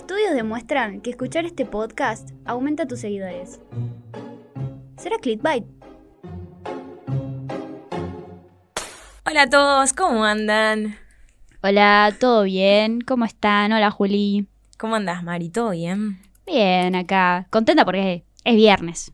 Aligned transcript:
Estudios 0.00 0.32
demuestran 0.34 1.02
que 1.02 1.10
escuchar 1.10 1.44
este 1.44 1.66
podcast 1.66 2.30
aumenta 2.46 2.86
tus 2.86 3.00
seguidores. 3.00 3.60
¿Será 4.96 5.18
clickbait? 5.18 5.66
Hola 9.26 9.42
a 9.42 9.50
todos, 9.50 9.92
¿cómo 9.92 10.24
andan? 10.24 10.96
Hola, 11.62 12.16
¿todo 12.18 12.44
bien? 12.44 13.02
¿Cómo 13.02 13.26
están? 13.26 13.72
Hola, 13.72 13.90
Juli. 13.90 14.48
¿Cómo 14.78 14.96
andas, 14.96 15.22
Mari? 15.22 15.50
¿Todo 15.50 15.72
bien? 15.72 16.18
Bien, 16.46 16.96
acá. 16.96 17.46
Contenta 17.50 17.84
porque 17.84 18.24
es 18.44 18.56
viernes. 18.56 19.12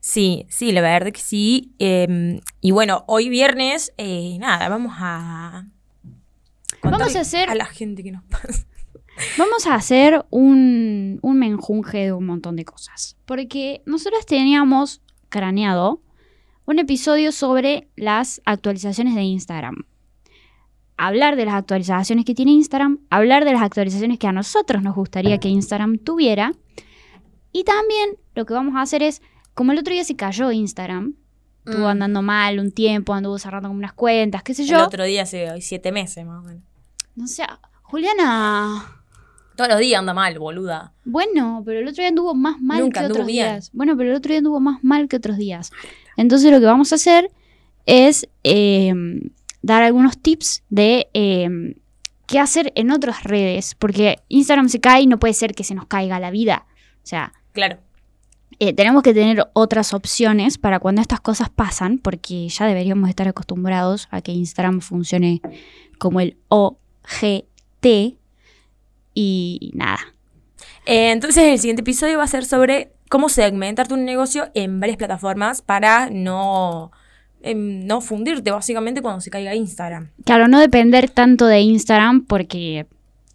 Sí, 0.00 0.44
sí, 0.50 0.72
la 0.72 0.80
verdad 0.80 1.12
que 1.12 1.20
sí. 1.20 1.72
Em, 1.78 2.40
y 2.60 2.72
bueno, 2.72 3.04
hoy 3.06 3.28
viernes, 3.28 3.92
eh, 3.96 4.38
nada, 4.40 4.68
vamos 4.68 4.96
a... 4.98 5.66
Vamos 6.82 7.14
a 7.14 7.20
hacer... 7.20 7.48
A 7.48 7.54
la 7.54 7.66
gente 7.66 8.02
que 8.02 8.10
nos 8.10 8.24
pasa. 8.24 8.67
Vamos 9.36 9.66
a 9.66 9.74
hacer 9.74 10.24
un, 10.30 11.18
un 11.22 11.38
menjunje 11.38 11.98
de 11.98 12.12
un 12.12 12.26
montón 12.26 12.56
de 12.56 12.64
cosas. 12.64 13.16
Porque 13.26 13.82
nosotros 13.86 14.24
teníamos 14.26 15.00
craneado 15.28 16.00
un 16.66 16.78
episodio 16.78 17.32
sobre 17.32 17.88
las 17.96 18.40
actualizaciones 18.44 19.14
de 19.14 19.22
Instagram. 19.22 19.84
Hablar 20.96 21.36
de 21.36 21.44
las 21.44 21.54
actualizaciones 21.54 22.24
que 22.24 22.34
tiene 22.34 22.50
Instagram, 22.52 22.98
hablar 23.08 23.44
de 23.44 23.52
las 23.52 23.62
actualizaciones 23.62 24.18
que 24.18 24.26
a 24.26 24.32
nosotros 24.32 24.82
nos 24.82 24.94
gustaría 24.96 25.38
que 25.38 25.48
Instagram 25.48 25.98
tuviera. 25.98 26.52
Y 27.52 27.64
también 27.64 28.10
lo 28.34 28.44
que 28.46 28.52
vamos 28.54 28.74
a 28.76 28.82
hacer 28.82 29.02
es, 29.02 29.22
como 29.54 29.72
el 29.72 29.78
otro 29.78 29.92
día 29.94 30.04
se 30.04 30.16
cayó 30.16 30.50
Instagram, 30.50 31.14
estuvo 31.64 31.84
Mm. 31.84 31.90
andando 31.90 32.22
mal 32.22 32.58
un 32.58 32.72
tiempo, 32.72 33.14
anduvo 33.14 33.38
cerrando 33.38 33.68
como 33.68 33.78
unas 33.78 33.92
cuentas, 33.92 34.42
qué 34.42 34.54
sé 34.54 34.62
El 34.62 34.68
yo. 34.68 34.84
otro 34.84 35.04
día 35.04 35.22
hace 35.22 35.48
siete 35.60 35.92
meses 35.92 36.26
más 36.26 36.44
o 36.44 36.48
menos. 36.48 36.62
No 37.14 37.26
sé, 37.28 37.44
Juliana, 37.82 38.97
Todos 39.58 39.70
los 39.70 39.80
días 39.80 39.98
anda 39.98 40.14
mal, 40.14 40.38
boluda. 40.38 40.92
Bueno, 41.04 41.62
pero 41.66 41.80
el 41.80 41.88
otro 41.88 42.00
día 42.00 42.10
anduvo 42.10 42.32
más 42.32 42.60
mal 42.60 42.78
Nunca 42.78 43.00
que 43.00 43.06
otros 43.06 43.26
bien. 43.26 43.44
días. 43.48 43.70
Bueno, 43.72 43.96
pero 43.96 44.10
el 44.10 44.16
otro 44.16 44.28
día 44.28 44.38
anduvo 44.38 44.60
más 44.60 44.84
mal 44.84 45.08
que 45.08 45.16
otros 45.16 45.36
días. 45.36 45.72
Entonces 46.16 46.52
lo 46.52 46.60
que 46.60 46.66
vamos 46.66 46.92
a 46.92 46.94
hacer 46.94 47.32
es 47.84 48.28
eh, 48.44 48.94
dar 49.60 49.82
algunos 49.82 50.16
tips 50.16 50.62
de 50.70 51.08
eh, 51.12 51.74
qué 52.26 52.38
hacer 52.38 52.70
en 52.76 52.92
otras 52.92 53.24
redes. 53.24 53.74
Porque 53.74 54.20
Instagram 54.28 54.68
se 54.68 54.78
cae 54.78 55.02
y 55.02 55.06
no 55.08 55.18
puede 55.18 55.34
ser 55.34 55.56
que 55.56 55.64
se 55.64 55.74
nos 55.74 55.86
caiga 55.86 56.20
la 56.20 56.30
vida. 56.30 56.66
O 57.02 57.06
sea, 57.08 57.32
Claro. 57.50 57.78
eh, 58.60 58.72
tenemos 58.74 59.02
que 59.02 59.12
tener 59.12 59.48
otras 59.54 59.92
opciones 59.92 60.56
para 60.56 60.78
cuando 60.78 61.00
estas 61.00 61.20
cosas 61.20 61.50
pasan, 61.50 61.98
porque 61.98 62.48
ya 62.48 62.64
deberíamos 62.66 63.08
estar 63.08 63.26
acostumbrados 63.26 64.06
a 64.12 64.20
que 64.22 64.30
Instagram 64.30 64.82
funcione 64.82 65.40
como 65.98 66.20
el 66.20 66.36
OGT. 66.46 68.17
Y 69.20 69.72
nada, 69.74 69.98
Eh, 70.86 71.10
entonces 71.10 71.42
el 71.42 71.58
siguiente 71.58 71.82
episodio 71.82 72.18
va 72.18 72.24
a 72.24 72.28
ser 72.28 72.44
sobre 72.44 72.92
cómo 73.10 73.28
segmentar 73.28 73.88
tu 73.88 73.96
negocio 73.96 74.48
en 74.54 74.78
varias 74.78 74.96
plataformas 74.96 75.60
para 75.60 76.08
no, 76.08 76.92
em, 77.42 77.84
no 77.84 78.00
fundirte 78.00 78.52
básicamente 78.52 79.02
cuando 79.02 79.20
se 79.20 79.28
caiga 79.28 79.56
Instagram. 79.56 80.10
Claro, 80.24 80.46
no 80.46 80.60
depender 80.60 81.10
tanto 81.10 81.46
de 81.46 81.58
Instagram 81.58 82.26
porque 82.26 82.86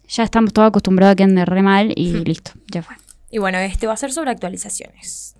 ya 0.08 0.22
estamos 0.22 0.54
todos 0.54 0.68
acostumbrados 0.68 1.12
a 1.12 1.16
que 1.16 1.24
ande 1.24 1.44
re 1.44 1.60
mal 1.60 1.92
y 1.94 2.12
listo, 2.24 2.52
ya 2.72 2.82
fue. 2.82 2.96
Y 3.30 3.36
bueno, 3.36 3.58
este 3.58 3.86
va 3.86 3.92
a 3.92 3.98
ser 3.98 4.10
sobre 4.10 4.30
actualizaciones. 4.30 5.36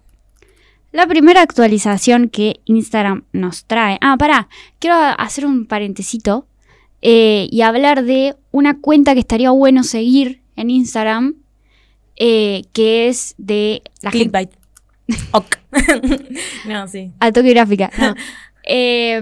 La 0.93 1.07
primera 1.07 1.41
actualización 1.41 2.29
que 2.29 2.61
Instagram 2.67 3.25
nos 3.33 3.65
trae. 3.65 3.97
Ah, 4.03 4.17
pará, 4.19 4.49
quiero 4.79 4.97
hacer 4.97 5.47
un 5.47 5.65
parentecito 5.65 6.47
eh, 7.07 7.49
y 7.51 7.61
hablar 7.61 8.03
de 8.05 8.35
una 8.51 8.81
cuenta 8.81 9.13
que 9.13 9.21
estaría 9.21 9.51
bueno 9.51 9.85
seguir 9.85 10.41
en 10.57 10.71
Instagram, 10.71 11.35
eh, 12.17 12.63
que 12.73 13.09
es 13.09 13.35
de 13.37 13.83
la. 14.01 14.11
Clickbait. 14.11 14.51
Ok. 15.33 15.57
no, 16.67 16.89
sí. 16.89 17.13
Autobiográfica. 17.21 17.91
No. 17.99 18.15
Eh, 18.67 19.21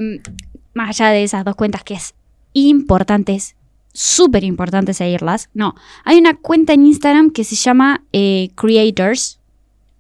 más 0.73 0.91
allá 0.91 1.11
de 1.11 1.25
esas 1.25 1.45
dos 1.45 1.57
cuentas 1.57 1.83
que 1.83 1.95
es 1.95 2.15
importante, 2.53 3.35
es 3.35 3.57
súper 3.93 4.45
importante 4.45 4.95
seguirlas. 4.95 5.51
No, 5.53 5.75
hay 6.05 6.19
una 6.19 6.37
cuenta 6.37 6.75
en 6.75 6.87
Instagram 6.87 7.33
que 7.33 7.43
se 7.43 7.57
llama 7.57 8.05
eh, 8.13 8.51
Creators. 8.55 9.41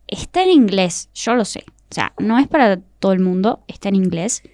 Está 0.06 0.44
en 0.44 0.50
inglés, 0.50 1.08
yo 1.12 1.34
lo 1.34 1.44
sé. 1.44 1.64
O 1.90 1.94
sea, 1.94 2.12
no 2.20 2.38
es 2.38 2.46
para 2.46 2.76
todo 3.00 3.12
el 3.12 3.18
mundo, 3.18 3.64
está 3.66 3.88
en 3.88 3.96
inglés. 3.96 4.44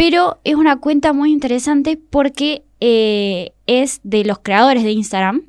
Pero 0.00 0.38
es 0.44 0.54
una 0.54 0.76
cuenta 0.76 1.12
muy 1.12 1.30
interesante 1.30 1.98
porque 1.98 2.62
eh, 2.80 3.52
es 3.66 4.00
de 4.02 4.24
los 4.24 4.38
creadores 4.38 4.82
de 4.82 4.92
Instagram. 4.92 5.42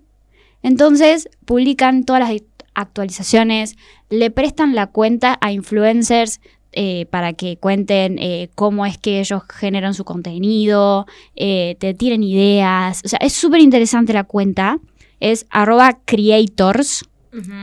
Entonces 0.61 1.29
publican 1.45 2.03
todas 2.03 2.29
las 2.29 2.41
actualizaciones, 2.73 3.77
le 4.09 4.29
prestan 4.29 4.75
la 4.75 4.87
cuenta 4.87 5.37
a 5.39 5.53
influencers 5.53 6.41
eh, 6.73 7.05
para 7.09 7.31
que 7.31 7.55
cuenten 7.55 8.19
eh, 8.19 8.49
cómo 8.53 8.85
es 8.85 8.97
que 8.97 9.21
ellos 9.21 9.41
generan 9.49 9.93
su 9.93 10.03
contenido, 10.03 11.05
te 11.33 11.95
tiren 11.97 12.21
ideas. 12.21 13.03
O 13.05 13.07
sea, 13.07 13.19
es 13.21 13.31
súper 13.31 13.61
interesante 13.61 14.11
la 14.11 14.25
cuenta. 14.25 14.79
Es 15.21 15.45
arroba 15.49 15.97
creators, 16.03 17.05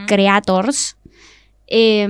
creators. 0.06 0.96
Eh, 1.66 2.08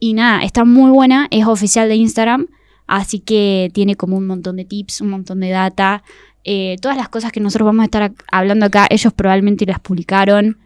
y 0.00 0.14
nada, 0.14 0.44
está 0.44 0.64
muy 0.64 0.90
buena, 0.90 1.26
es 1.30 1.46
oficial 1.46 1.90
de 1.90 1.96
Instagram, 1.96 2.46
así 2.88 3.20
que 3.20 3.70
tiene 3.72 3.94
como 3.94 4.16
un 4.16 4.26
montón 4.26 4.56
de 4.56 4.64
tips, 4.64 5.02
un 5.02 5.10
montón 5.10 5.40
de 5.40 5.50
data. 5.50 6.02
Eh, 6.42 6.76
todas 6.80 6.96
las 6.96 7.08
cosas 7.08 7.30
que 7.30 7.40
nosotros 7.40 7.66
vamos 7.66 7.82
a 7.82 7.84
estar 7.84 8.12
hablando 8.32 8.66
acá, 8.66 8.86
ellos 8.90 9.12
probablemente 9.12 9.66
las 9.66 9.78
publicaron 9.78 10.58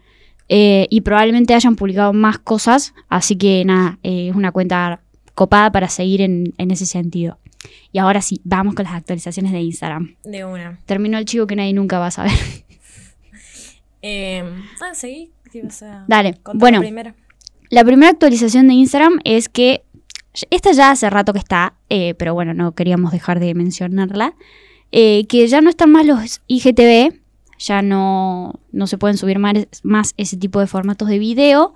eh, 0.49 0.87
y 0.89 1.01
probablemente 1.01 1.53
hayan 1.53 1.75
publicado 1.75 2.13
más 2.13 2.39
cosas, 2.39 2.93
así 3.09 3.35
que 3.35 3.63
nada, 3.65 3.99
eh, 4.03 4.29
es 4.29 4.35
una 4.35 4.51
cuenta 4.51 5.01
copada 5.35 5.71
para 5.71 5.89
seguir 5.89 6.21
en, 6.21 6.53
en 6.57 6.71
ese 6.71 6.85
sentido. 6.85 7.37
Y 7.91 7.99
ahora 7.99 8.21
sí, 8.21 8.41
vamos 8.43 8.75
con 8.75 8.85
las 8.85 8.93
actualizaciones 8.93 9.51
de 9.51 9.61
Instagram. 9.61 10.15
De 10.23 10.45
una. 10.45 10.79
Terminó 10.85 11.17
el 11.17 11.25
chico 11.25 11.47
que 11.47 11.55
nadie 11.55 11.73
nunca 11.73 11.99
va 11.99 12.07
a 12.07 12.11
saber. 12.11 12.33
Eh, 14.05 14.43
ah, 14.81 14.93
seguí. 14.93 15.31
¿Qué 15.49 15.59
ibas 15.59 15.81
a 15.81 16.03
Dale, 16.09 16.37
bueno. 16.55 16.81
primero? 16.81 17.13
La 17.69 17.85
primera 17.85 18.11
actualización 18.11 18.67
de 18.67 18.73
Instagram 18.73 19.21
es 19.23 19.47
que 19.47 19.85
esta 20.49 20.71
ya 20.71 20.91
hace 20.91 21.09
rato 21.09 21.33
que 21.33 21.39
está, 21.39 21.75
eh, 21.89 22.15
pero 22.15 22.33
bueno, 22.33 22.53
no 22.53 22.73
queríamos 22.73 23.11
dejar 23.11 23.39
de 23.39 23.53
mencionarla, 23.53 24.35
eh, 24.91 25.25
que 25.27 25.47
ya 25.47 25.61
no 25.61 25.69
están 25.69 25.91
más 25.91 26.05
los 26.05 26.41
IGTV, 26.47 27.19
ya 27.59 27.81
no, 27.81 28.59
no 28.71 28.87
se 28.87 28.97
pueden 28.97 29.17
subir 29.17 29.39
más, 29.39 29.53
más 29.83 30.13
ese 30.17 30.37
tipo 30.37 30.59
de 30.59 30.67
formatos 30.67 31.07
de 31.07 31.19
video, 31.19 31.73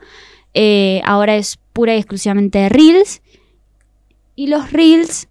eh, 0.54 1.02
ahora 1.06 1.36
es 1.36 1.60
pura 1.74 1.96
y 1.96 2.00
exclusivamente 2.00 2.68
Reels, 2.70 3.22
y 4.36 4.48
los 4.48 4.72
Reels 4.72 5.28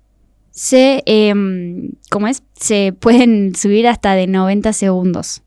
se, 0.50 1.02
em, 1.06 1.92
¿cómo 2.10 2.28
es? 2.28 2.42
Se 2.54 2.92
pueden 2.92 3.54
subir 3.54 3.86
hasta 3.88 4.14
de 4.14 4.26
90 4.26 4.72
segundos. 4.72 5.42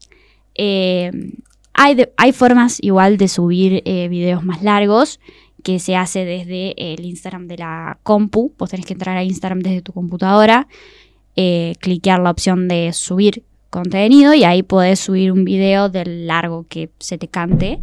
Hay, 1.73 2.06
hay 2.18 2.31
formas 2.34 2.79
igual 2.81 3.18
de 3.18 3.29
subir 3.29 3.81
videos 3.85 4.44
más 4.44 4.62
largos 4.62 5.22
que 5.64 5.80
se 5.80 5.96
hace 5.96 6.25
desde 6.25 6.94
el 6.94 7.06
Instagram 7.06 7.47
de 7.47 7.58
la 7.58 8.00
compu. 8.03 8.53
Vos 8.58 8.70
tenés 8.70 8.86
que 8.86 8.94
entrar 8.94 9.18
a 9.18 9.24
Instagram 9.24 9.59
desde 9.59 9.81
tu 9.81 9.94
computadora, 9.94 10.68
eh, 11.36 11.75
cliquear 11.80 12.20
la 12.20 12.31
opción 12.31 12.68
de 12.68 12.92
subir 12.94 13.44
contenido 13.69 14.34
y 14.34 14.44
ahí 14.44 14.64
podés 14.64 15.00
subir 15.00 15.31
un 15.31 15.46
video 15.46 15.90
del 15.90 16.28
largo 16.28 16.66
que 16.68 16.90
se 17.00 17.18
te 17.18 17.28
cante. 17.28 17.80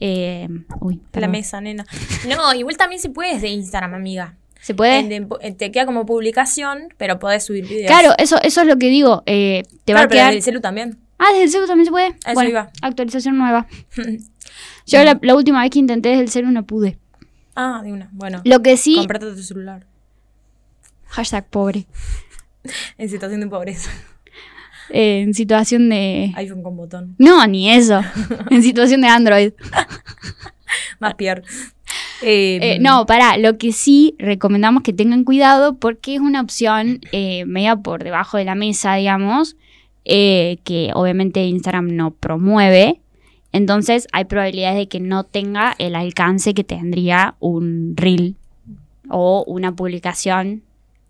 Eh, 0.00 0.48
uy, 0.80 1.00
La 1.14 1.28
mesa, 1.28 1.60
nena. 1.60 1.86
No, 2.28 2.52
igual 2.54 2.76
también 2.76 3.00
se 3.00 3.08
puede 3.10 3.34
desde 3.34 3.48
Instagram, 3.48 3.94
amiga. 3.94 4.36
¿Se 4.60 4.74
puede? 4.74 4.98
En- 4.98 5.12
en- 5.12 5.28
en- 5.40 5.56
te 5.56 5.70
queda 5.70 5.86
como 5.86 6.04
publicación, 6.06 6.88
pero 6.98 7.18
podés 7.18 7.44
subir 7.44 7.66
videos. 7.68 7.86
Claro, 7.86 8.12
eso, 8.18 8.36
eso 8.42 8.62
es 8.62 8.66
lo 8.66 8.76
que 8.78 8.88
digo. 8.88 9.22
eh, 9.26 9.62
te 9.84 9.94
va 9.94 10.00
a 10.00 10.02
pero 10.02 10.12
quedar. 10.14 10.26
desde 10.26 10.36
el 10.38 10.42
celu 10.42 10.60
también. 10.60 10.98
Ah, 11.18 11.26
desde 11.32 11.44
el 11.44 11.50
celu 11.50 11.66
también 11.66 11.84
se 11.86 11.90
puede. 11.90 12.06
Eso 12.08 12.34
bueno, 12.34 12.50
iba. 12.50 12.70
actualización 12.82 13.38
nueva. 13.38 13.66
Yo 14.86 15.02
la, 15.04 15.18
la 15.22 15.34
última 15.34 15.62
vez 15.62 15.70
que 15.70 15.78
intenté 15.78 16.10
desde 16.10 16.22
el 16.22 16.28
celu 16.30 16.50
no 16.50 16.64
pude. 16.66 16.98
Ah, 17.54 17.80
de 17.82 17.92
una. 17.92 18.08
Bueno, 18.12 18.40
Lo 18.44 18.62
que 18.62 18.76
sí. 18.76 18.96
comprate 18.96 19.26
tu 19.32 19.42
celular. 19.42 19.86
Hashtag 21.06 21.46
pobre. 21.48 21.86
En 22.96 23.10
situación 23.10 23.40
de 23.40 23.46
pobreza. 23.46 23.90
Eh, 24.88 25.20
en 25.20 25.34
situación 25.34 25.88
de. 25.90 26.32
iPhone 26.36 26.62
con 26.62 26.76
botón. 26.76 27.14
No, 27.18 27.46
ni 27.46 27.70
eso. 27.70 28.00
en 28.50 28.62
situación 28.62 29.02
de 29.02 29.08
Android. 29.08 29.52
Más 30.98 31.14
peor. 31.14 31.42
Eh, 32.22 32.58
Eh, 32.62 32.78
no, 32.80 33.04
pará. 33.04 33.36
Lo 33.36 33.58
que 33.58 33.72
sí 33.72 34.14
recomendamos 34.18 34.82
que 34.82 34.92
tengan 34.94 35.24
cuidado 35.24 35.76
porque 35.78 36.14
es 36.14 36.20
una 36.20 36.40
opción 36.40 37.00
eh, 37.12 37.44
media 37.44 37.76
por 37.76 38.02
debajo 38.02 38.38
de 38.38 38.44
la 38.46 38.54
mesa, 38.54 38.94
digamos, 38.94 39.56
eh, 40.06 40.58
que 40.64 40.90
obviamente 40.94 41.44
Instagram 41.44 41.94
no 41.94 42.12
promueve. 42.12 43.00
Entonces 43.54 44.06
hay 44.12 44.24
probabilidades 44.24 44.76
de 44.78 44.88
que 44.88 44.98
no 45.00 45.22
tenga 45.24 45.74
el 45.78 45.94
alcance 45.94 46.52
que 46.54 46.64
tendría 46.64 47.36
un 47.38 47.94
reel 47.96 48.34
o 49.08 49.44
una 49.46 49.70
publicación 49.72 50.62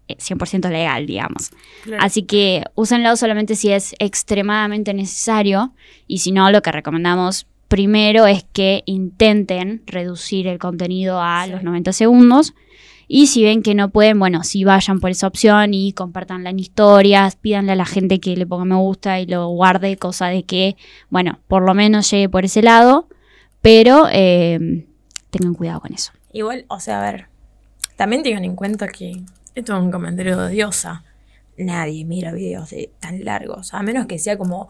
eh, 0.08 0.17
100% 0.19 0.69
legal, 0.70 1.06
digamos. 1.06 1.50
claro. 1.85 2.02
Así 2.05 2.25
que 2.25 2.62
úsenlo 2.75 3.17
solamente 3.17 3.56
si 3.56 3.70
es 3.73 3.94
extremadamente 3.99 4.93
necesario 4.93 5.73
y 6.06 6.19
si 6.19 6.31
no, 6.32 6.50
lo 6.50 6.61
que 6.61 6.70
recomendamos 6.73 7.46
primero 7.69 8.26
es 8.26 8.44
que 8.52 8.82
intenten 8.85 9.82
reducir 9.87 10.47
el 10.47 10.58
contenido 10.58 11.20
a 11.23 11.47
Sí. 11.47 11.52
los 11.52 11.62
90 11.62 11.93
segundos. 11.94 12.52
Y 13.08 13.26
si 13.26 13.44
ven 13.44 13.62
que 13.62 13.74
no 13.74 13.90
pueden, 13.90 14.18
bueno, 14.18 14.44
sí 14.44 14.64
vayan 14.64 15.00
por 15.00 15.10
esa 15.10 15.26
opción 15.26 15.74
y 15.74 15.92
compartan 15.92 16.46
en 16.46 16.58
historias, 16.58 17.36
pídanle 17.36 17.72
a 17.72 17.76
la 17.76 17.84
gente 17.84 18.20
que 18.20 18.36
le 18.36 18.46
ponga 18.46 18.64
me 18.64 18.76
gusta 18.76 19.20
y 19.20 19.26
lo 19.26 19.48
guarde, 19.48 19.96
cosa 19.96 20.28
de 20.28 20.44
que, 20.44 20.76
bueno, 21.10 21.40
por 21.48 21.62
lo 21.62 21.74
menos 21.74 22.10
llegue 22.10 22.28
por 22.28 22.44
ese 22.44 22.62
lado, 22.62 23.08
pero 23.60 24.06
eh, 24.10 24.86
tengan 25.30 25.54
cuidado 25.54 25.80
con 25.80 25.92
eso. 25.92 26.12
Igual, 26.32 26.64
o 26.68 26.80
sea, 26.80 27.00
a 27.00 27.12
ver, 27.12 27.26
también 27.96 28.22
tengan 28.22 28.44
en 28.44 28.56
cuenta 28.56 28.88
que 28.88 29.22
esto 29.54 29.76
es 29.76 29.82
un 29.82 29.90
comentario 29.90 30.38
de 30.38 30.50
diosa. 30.50 31.04
Nadie 31.56 32.04
mira 32.04 32.32
videos 32.32 32.70
de 32.70 32.90
tan 32.98 33.24
largos, 33.24 33.72
a 33.74 33.82
menos 33.82 34.06
que 34.06 34.18
sea 34.18 34.36
como 34.36 34.68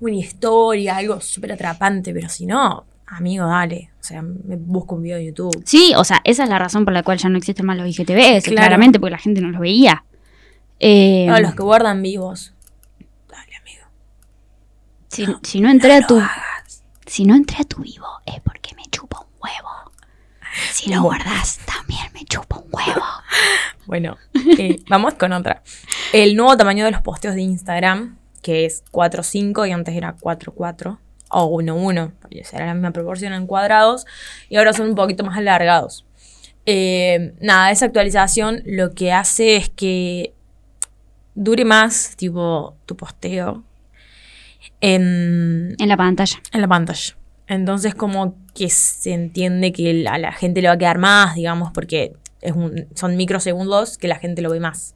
una 0.00 0.16
historia, 0.16 0.96
algo 0.96 1.20
súper 1.20 1.52
atrapante, 1.52 2.12
pero 2.12 2.28
si 2.28 2.44
no, 2.44 2.84
amigo, 3.06 3.46
dale. 3.46 3.90
O 4.00 4.04
sea, 4.04 4.22
me 4.22 4.56
busco 4.56 4.94
un 4.96 5.02
video 5.02 5.16
de 5.18 5.26
YouTube. 5.26 5.62
Sí, 5.64 5.92
o 5.96 6.04
sea, 6.04 6.20
esa 6.24 6.44
es 6.44 6.48
la 6.48 6.58
razón 6.58 6.84
por 6.84 6.92
la 6.94 7.02
cual 7.02 7.18
ya 7.18 7.28
no 7.28 7.38
existen 7.38 7.66
más 7.66 7.76
los 7.76 7.86
IGTV, 7.88 8.42
Claro. 8.42 8.56
claramente 8.56 9.00
porque 9.00 9.12
la 9.12 9.18
gente 9.18 9.40
no 9.40 9.48
los 9.50 9.60
veía. 9.60 10.04
Eh, 10.78 11.26
No, 11.28 11.38
los 11.40 11.54
que 11.54 11.62
guardan 11.62 12.02
vivos. 12.02 12.52
Dale, 13.28 13.56
amigo. 13.56 13.86
si, 15.08 15.26
si 15.42 15.60
no 15.60 15.70
entré 15.70 15.94
a 15.94 16.00
lo 16.00 16.06
tu, 16.06 16.16
hagas. 16.18 16.84
si 17.06 17.24
no 17.24 17.34
entré 17.34 17.58
a 17.60 17.64
tu 17.64 17.82
vivo 17.82 18.06
es 18.26 18.40
porque 18.40 18.74
me 18.76 18.82
chupa 18.90 19.20
un 19.20 19.26
huevo. 19.42 19.92
Si 20.72 20.92
lo 20.92 21.02
guardas, 21.02 21.58
también 21.66 22.06
me 22.14 22.24
chupa 22.24 22.58
un 22.58 22.68
huevo. 22.72 23.02
Bueno, 23.86 24.16
eh, 24.58 24.80
vamos 24.88 25.14
con 25.14 25.32
otra. 25.32 25.62
El 26.12 26.34
nuevo 26.34 26.56
tamaño 26.56 26.84
de 26.84 26.90
los 26.90 27.02
posteos 27.02 27.36
de 27.36 27.42
Instagram, 27.42 28.18
que 28.42 28.64
es 28.64 28.82
4.5 28.90 29.68
y 29.68 29.70
antes 29.70 29.94
era 29.94 30.16
4.4 30.16 30.98
o 31.44 31.60
1.1, 31.62 32.12
porque 32.20 32.42
era 32.52 32.66
la 32.66 32.74
misma 32.74 32.92
proporción 32.92 33.32
en 33.32 33.46
cuadrados 33.46 34.06
y 34.48 34.56
ahora 34.56 34.72
son 34.72 34.88
un 34.90 34.94
poquito 34.94 35.24
más 35.24 35.36
alargados. 35.38 36.04
Eh, 36.66 37.34
nada, 37.40 37.70
esa 37.70 37.86
actualización 37.86 38.62
lo 38.66 38.92
que 38.92 39.12
hace 39.12 39.56
es 39.56 39.68
que 39.68 40.32
dure 41.34 41.64
más, 41.64 42.14
tipo, 42.16 42.76
tu 42.86 42.96
posteo 42.96 43.62
en, 44.80 45.74
En 45.78 45.88
la 45.88 45.96
pantalla. 45.96 46.38
en 46.52 46.60
la 46.60 46.68
pantalla. 46.68 47.16
Entonces 47.48 47.94
como 47.94 48.34
que 48.54 48.68
se 48.70 49.12
entiende 49.12 49.72
que 49.72 50.06
a 50.08 50.18
la 50.18 50.32
gente 50.32 50.60
le 50.62 50.68
va 50.68 50.74
a 50.74 50.78
quedar 50.78 50.98
más, 50.98 51.34
digamos, 51.36 51.70
porque 51.72 52.14
es 52.40 52.52
un- 52.52 52.86
son 52.94 53.16
microsegundos 53.16 53.98
que 53.98 54.08
la 54.08 54.16
gente 54.16 54.42
lo 54.42 54.50
ve 54.50 54.60
más. 54.60 54.94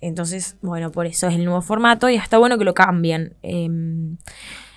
Entonces, 0.00 0.56
bueno, 0.60 0.90
por 0.90 1.06
eso 1.06 1.28
es 1.28 1.34
el 1.34 1.44
nuevo 1.44 1.62
formato 1.62 2.08
y 2.10 2.16
está 2.16 2.36
bueno 2.38 2.58
que 2.58 2.64
lo 2.64 2.74
cambien. 2.74 3.36
Em, 3.42 4.16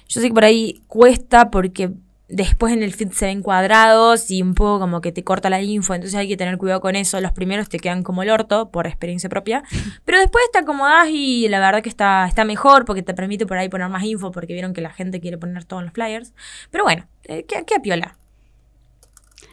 yo 0.08 0.22
sé 0.22 0.28
que 0.28 0.34
por 0.34 0.46
ahí 0.46 0.82
cuesta 0.88 1.52
porque 1.52 1.92
después 2.30 2.74
en 2.74 2.84
el 2.84 2.94
feed 2.94 3.12
se 3.12 3.26
ven 3.26 3.42
cuadrados 3.42 4.30
y 4.32 4.42
un 4.42 4.54
poco 4.54 4.80
como 4.80 5.02
que 5.02 5.12
te 5.12 5.24
corta 5.24 5.50
la 5.50 5.62
info, 5.62 5.94
entonces 5.94 6.18
hay 6.18 6.28
que 6.28 6.38
tener 6.38 6.58
cuidado 6.58 6.82
con 6.82 6.96
eso. 6.96 7.20
Los 7.22 7.32
primeros 7.32 7.70
te 7.70 7.80
quedan 7.80 8.04
como 8.04 8.24
el 8.24 8.30
orto 8.30 8.70
por 8.72 8.88
experiencia 8.88 9.30
propia, 9.30 9.64
pero 10.06 10.20
después 10.20 10.44
te 10.52 10.60
acomodás 10.60 11.08
y 11.10 11.48
la 11.48 11.60
verdad 11.60 11.82
que 11.82 11.90
está, 11.90 12.26
está 12.28 12.46
mejor 12.46 12.86
porque 12.86 13.04
te 13.04 13.14
permite 13.14 13.46
por 13.46 13.58
ahí 13.58 13.70
poner 13.70 13.90
más 13.90 14.04
info 14.04 14.32
porque 14.32 14.54
vieron 14.54 14.74
que 14.74 14.82
la 14.82 14.92
gente 14.92 15.20
quiere 15.20 15.38
poner 15.38 15.64
todo 15.64 15.80
en 15.80 15.86
los 15.86 15.94
flyers. 15.94 16.34
Pero 16.72 16.84
bueno, 16.84 17.08
eh, 17.26 17.46
qué, 17.48 17.64
qué 17.66 17.80
piola. 17.80 18.18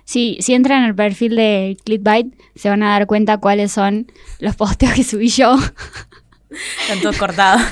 Sí, 0.05 0.37
si 0.41 0.53
entran 0.53 0.83
al 0.83 0.95
perfil 0.95 1.35
de 1.35 1.79
Clickbait, 1.85 2.35
se 2.55 2.69
van 2.69 2.83
a 2.83 2.91
dar 2.91 3.07
cuenta 3.07 3.39
cuáles 3.39 3.73
son 3.73 4.07
los 4.39 4.55
posteos 4.55 4.93
que 4.93 5.03
subí 5.03 5.29
yo 5.29 5.57
Están 6.83 7.01
todos 7.01 7.17
cortados. 7.17 7.63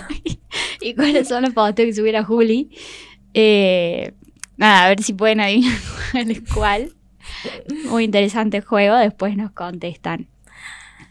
y 0.81 0.95
cuáles 0.95 1.29
son 1.29 1.43
los 1.43 1.53
posteos 1.53 1.87
que 1.87 1.95
subiera 1.95 2.25
Juli. 2.25 2.71
Eh, 3.35 4.13
nada, 4.57 4.85
a 4.85 4.89
ver 4.89 5.03
si 5.03 5.13
pueden 5.13 5.41
adivinar 5.41 5.79
cuál. 6.55 6.93
Muy 7.87 8.05
interesante 8.05 8.61
juego, 8.61 8.97
después 8.97 9.37
nos 9.37 9.53
contestan. 9.53 10.29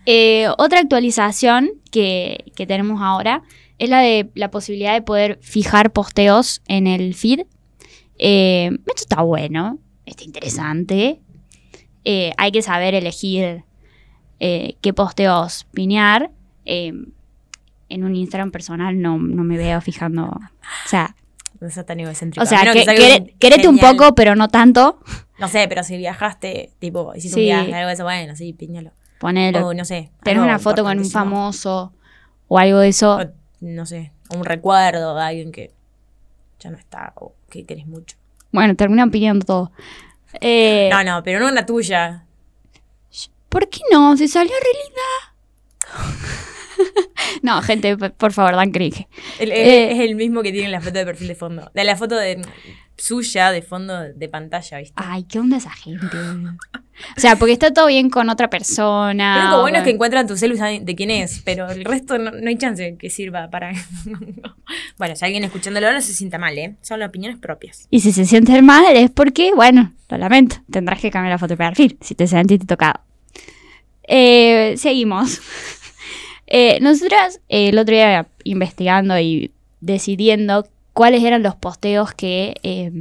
Eh, 0.05 0.47
otra 0.57 0.79
actualización 0.79 1.71
que, 1.91 2.45
que 2.55 2.65
tenemos 2.65 3.01
ahora 3.01 3.43
es 3.77 3.89
la 3.89 3.99
de 4.01 4.29
la 4.35 4.51
posibilidad 4.51 4.93
de 4.93 5.01
poder 5.01 5.39
fijar 5.41 5.91
posteos 5.91 6.61
en 6.67 6.87
el 6.87 7.13
feed. 7.15 7.41
Eh, 8.17 8.69
esto 8.87 9.01
está 9.01 9.21
bueno, 9.21 9.79
está 10.05 10.23
interesante. 10.23 11.19
Hay 12.37 12.51
que 12.51 12.61
saber 12.61 12.93
elegir 12.95 13.63
qué 14.39 14.93
posteos 14.95 15.67
pinear. 15.71 16.31
En 17.93 18.03
un 18.03 18.15
Instagram 18.15 18.51
personal 18.51 18.99
no, 19.01 19.17
no 19.17 19.43
me 19.43 19.57
veo 19.57 19.81
fijando. 19.81 20.25
O 20.25 20.39
sea, 20.87 21.15
No 21.59 21.69
seas 21.69 21.85
tan 21.85 21.99
o 22.01 22.13
sea 22.45 22.73
que, 22.73 22.83
sea 22.83 22.95
querete 23.39 23.67
un 23.67 23.77
poco, 23.77 24.15
pero 24.15 24.35
no 24.35 24.47
tanto. 24.47 24.99
No 25.37 25.47
sé, 25.47 25.67
pero 25.67 25.83
si 25.83 25.97
viajaste, 25.97 26.71
tipo, 26.79 27.13
hiciste 27.15 27.35
Sí. 27.35 27.41
un 27.41 27.45
viaje, 27.65 27.73
algo 27.73 27.87
de 27.87 27.93
eso, 27.93 28.03
bueno, 28.03 28.35
sí, 28.35 28.53
piñalo. 28.53 28.91
Ponelo. 29.19 29.67
O 29.67 29.73
no 29.73 29.85
sé. 29.85 30.11
Tener 30.23 30.41
una 30.41 30.57
foto 30.57 30.83
con 30.83 30.97
un 30.97 31.09
famoso 31.09 31.93
o 32.47 32.57
algo 32.57 32.79
de 32.79 32.89
eso. 32.89 33.17
O, 33.17 33.21
no 33.61 33.85
sé, 33.85 34.11
un 34.35 34.43
recuerdo 34.45 35.15
de 35.15 35.21
alguien 35.21 35.51
que 35.51 35.71
ya 36.59 36.69
no 36.71 36.77
está 36.77 37.13
o 37.15 37.33
que 37.49 37.65
querés 37.65 37.85
mucho. 37.87 38.17
Bueno, 38.51 38.75
terminan 38.75 39.11
pidiendo 39.11 39.45
todo. 39.45 39.71
Eh, 40.39 40.89
No, 40.91 41.03
no, 41.03 41.23
pero 41.23 41.39
no 41.39 41.47
una 41.47 41.65
tuya. 41.65 42.25
¿Por 43.49 43.69
qué 43.69 43.81
no? 43.91 44.15
Se 44.15 44.27
salió 44.27 44.53
re 44.53 44.79
linda. 44.85 46.50
no, 47.41 47.61
gente, 47.61 47.97
por 47.97 48.33
favor, 48.33 48.55
dan 48.55 48.71
cringe. 48.71 49.07
El- 49.39 49.51
Eh. 49.51 49.91
es 49.93 49.99
el 49.99 50.15
mismo 50.15 50.41
que 50.41 50.51
tiene 50.51 50.69
la 50.69 50.81
foto 50.81 50.99
de 50.99 51.05
perfil 51.05 51.27
de 51.29 51.35
fondo. 51.35 51.71
De 51.73 51.83
la 51.83 51.95
foto 51.95 52.15
de 52.15 52.41
suya 52.97 53.51
de 53.51 53.63
fondo 53.63 53.99
de 54.13 54.29
pantalla, 54.29 54.77
¿viste? 54.77 54.93
Ay, 54.95 55.23
¿qué 55.23 55.39
onda 55.39 55.57
esa 55.57 55.71
gente? 55.71 56.05
O 57.17 57.19
sea, 57.19 57.35
porque 57.35 57.53
está 57.53 57.73
todo 57.73 57.87
bien 57.87 58.11
con 58.11 58.29
otra 58.29 58.47
persona. 58.49 59.35
Lo 59.37 59.41
único 59.41 59.57
o 59.57 59.61
bueno 59.61 59.77
es 59.79 59.83
que 59.83 59.89
encuentran 59.89 60.27
tu 60.27 60.37
celu 60.37 60.55
de 60.55 60.95
quién 60.95 61.09
es, 61.09 61.41
pero 61.43 61.67
el 61.71 61.83
resto 61.83 62.19
no, 62.19 62.29
no 62.29 62.47
hay 62.47 62.57
chance 62.57 62.95
que 62.99 63.09
sirva 63.09 63.49
para. 63.49 63.71
bueno, 64.99 65.15
si 65.15 65.25
alguien 65.25 65.43
escuchándolo 65.43 65.91
no 65.91 66.01
se 66.01 66.13
sienta 66.13 66.37
mal, 66.37 66.55
¿eh? 66.59 66.75
Son 66.81 67.01
opiniones 67.01 67.39
propias. 67.39 67.87
Y 67.89 68.01
si 68.01 68.11
se 68.11 68.25
sienten 68.25 68.63
mal 68.65 68.83
es 68.95 69.09
porque, 69.09 69.51
bueno, 69.55 69.91
lo 70.09 70.17
lamento. 70.19 70.57
Tendrás 70.69 70.99
que 71.01 71.09
cambiar 71.09 71.31
la 71.31 71.39
foto 71.39 71.53
de 71.53 71.57
perfil 71.57 71.97
si 72.01 72.13
te 72.13 72.27
sentiste 72.27 72.67
tocado. 72.67 72.99
Eh, 74.07 74.75
seguimos. 74.77 75.41
Eh, 76.53 76.79
nosotras 76.81 77.39
eh, 77.47 77.69
el 77.69 77.79
otro 77.79 77.95
día 77.95 78.27
investigando 78.43 79.17
y 79.17 79.51
decidiendo 79.79 80.67
cuáles 80.91 81.23
eran 81.23 81.43
los 81.43 81.55
posteos 81.55 82.13
que 82.13 82.55
eh, 82.61 82.91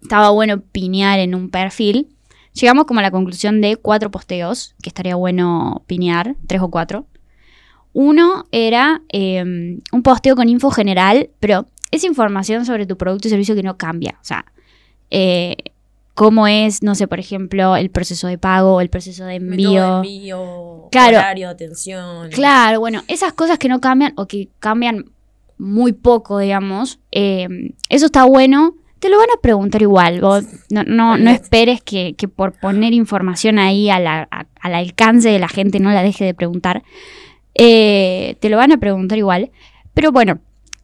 estaba 0.00 0.30
bueno 0.30 0.62
pinear 0.62 1.18
en 1.18 1.34
un 1.34 1.50
perfil, 1.50 2.08
llegamos 2.54 2.86
como 2.86 3.00
a 3.00 3.02
la 3.02 3.10
conclusión 3.10 3.60
de 3.60 3.76
cuatro 3.76 4.10
posteos 4.10 4.74
que 4.82 4.88
estaría 4.88 5.14
bueno 5.14 5.82
pinear, 5.86 6.36
tres 6.46 6.62
o 6.62 6.70
cuatro. 6.70 7.06
Uno 7.92 8.46
era 8.50 9.02
eh, 9.12 9.42
un 9.92 10.02
posteo 10.02 10.34
con 10.34 10.48
info 10.48 10.70
general, 10.70 11.28
pero 11.40 11.66
es 11.90 12.02
información 12.02 12.64
sobre 12.64 12.86
tu 12.86 12.96
producto 12.96 13.28
y 13.28 13.30
servicio 13.30 13.54
que 13.54 13.62
no 13.62 13.76
cambia. 13.76 14.16
O 14.22 14.24
sea, 14.24 14.46
eh, 15.10 15.56
cómo 16.14 16.46
es, 16.46 16.82
no 16.82 16.94
sé, 16.94 17.08
por 17.08 17.18
ejemplo, 17.18 17.76
el 17.76 17.90
proceso 17.90 18.26
de 18.28 18.38
pago, 18.38 18.80
el 18.80 18.88
proceso 18.88 19.24
de 19.24 19.40
Método 19.40 19.72
de 19.72 19.78
envío. 19.78 19.96
envío, 19.96 20.88
Claro. 20.92 21.18
horario, 21.18 21.48
atención. 21.48 22.30
Claro, 22.30 22.80
bueno, 22.80 23.02
esas 23.08 23.32
cosas 23.32 23.58
que 23.58 23.68
no 23.68 23.80
cambian 23.80 24.12
o 24.16 24.26
que 24.26 24.48
cambian 24.60 25.06
muy 25.58 25.92
poco, 25.92 26.38
digamos, 26.38 26.98
eh, 27.12 27.48
eso 27.88 28.06
está 28.06 28.24
bueno. 28.24 28.74
Te 29.00 29.08
lo 29.10 29.18
van 29.18 29.28
a 29.36 29.40
preguntar 29.42 29.82
igual. 29.82 30.20
Vos 30.20 30.44
no, 30.70 30.82
no, 30.84 31.18
no 31.18 31.30
esperes 31.30 31.82
que, 31.82 32.14
que 32.16 32.26
por 32.26 32.52
poner 32.58 32.92
información 32.94 33.58
ahí 33.58 33.90
a 33.90 33.98
la- 34.00 34.26
a- 34.30 34.46
al 34.60 34.74
alcance 34.74 35.28
de 35.28 35.38
la 35.38 35.48
gente 35.48 35.78
no 35.78 35.90
la 35.90 36.02
deje 36.02 36.24
de 36.24 36.32
preguntar. 36.32 36.82
Eh, 37.54 38.36
te 38.40 38.48
lo 38.48 38.56
van 38.56 38.72
a 38.72 38.78
preguntar 38.78 39.18
igual. 39.18 39.50
Pero 39.92 40.10
bueno, 40.10 40.40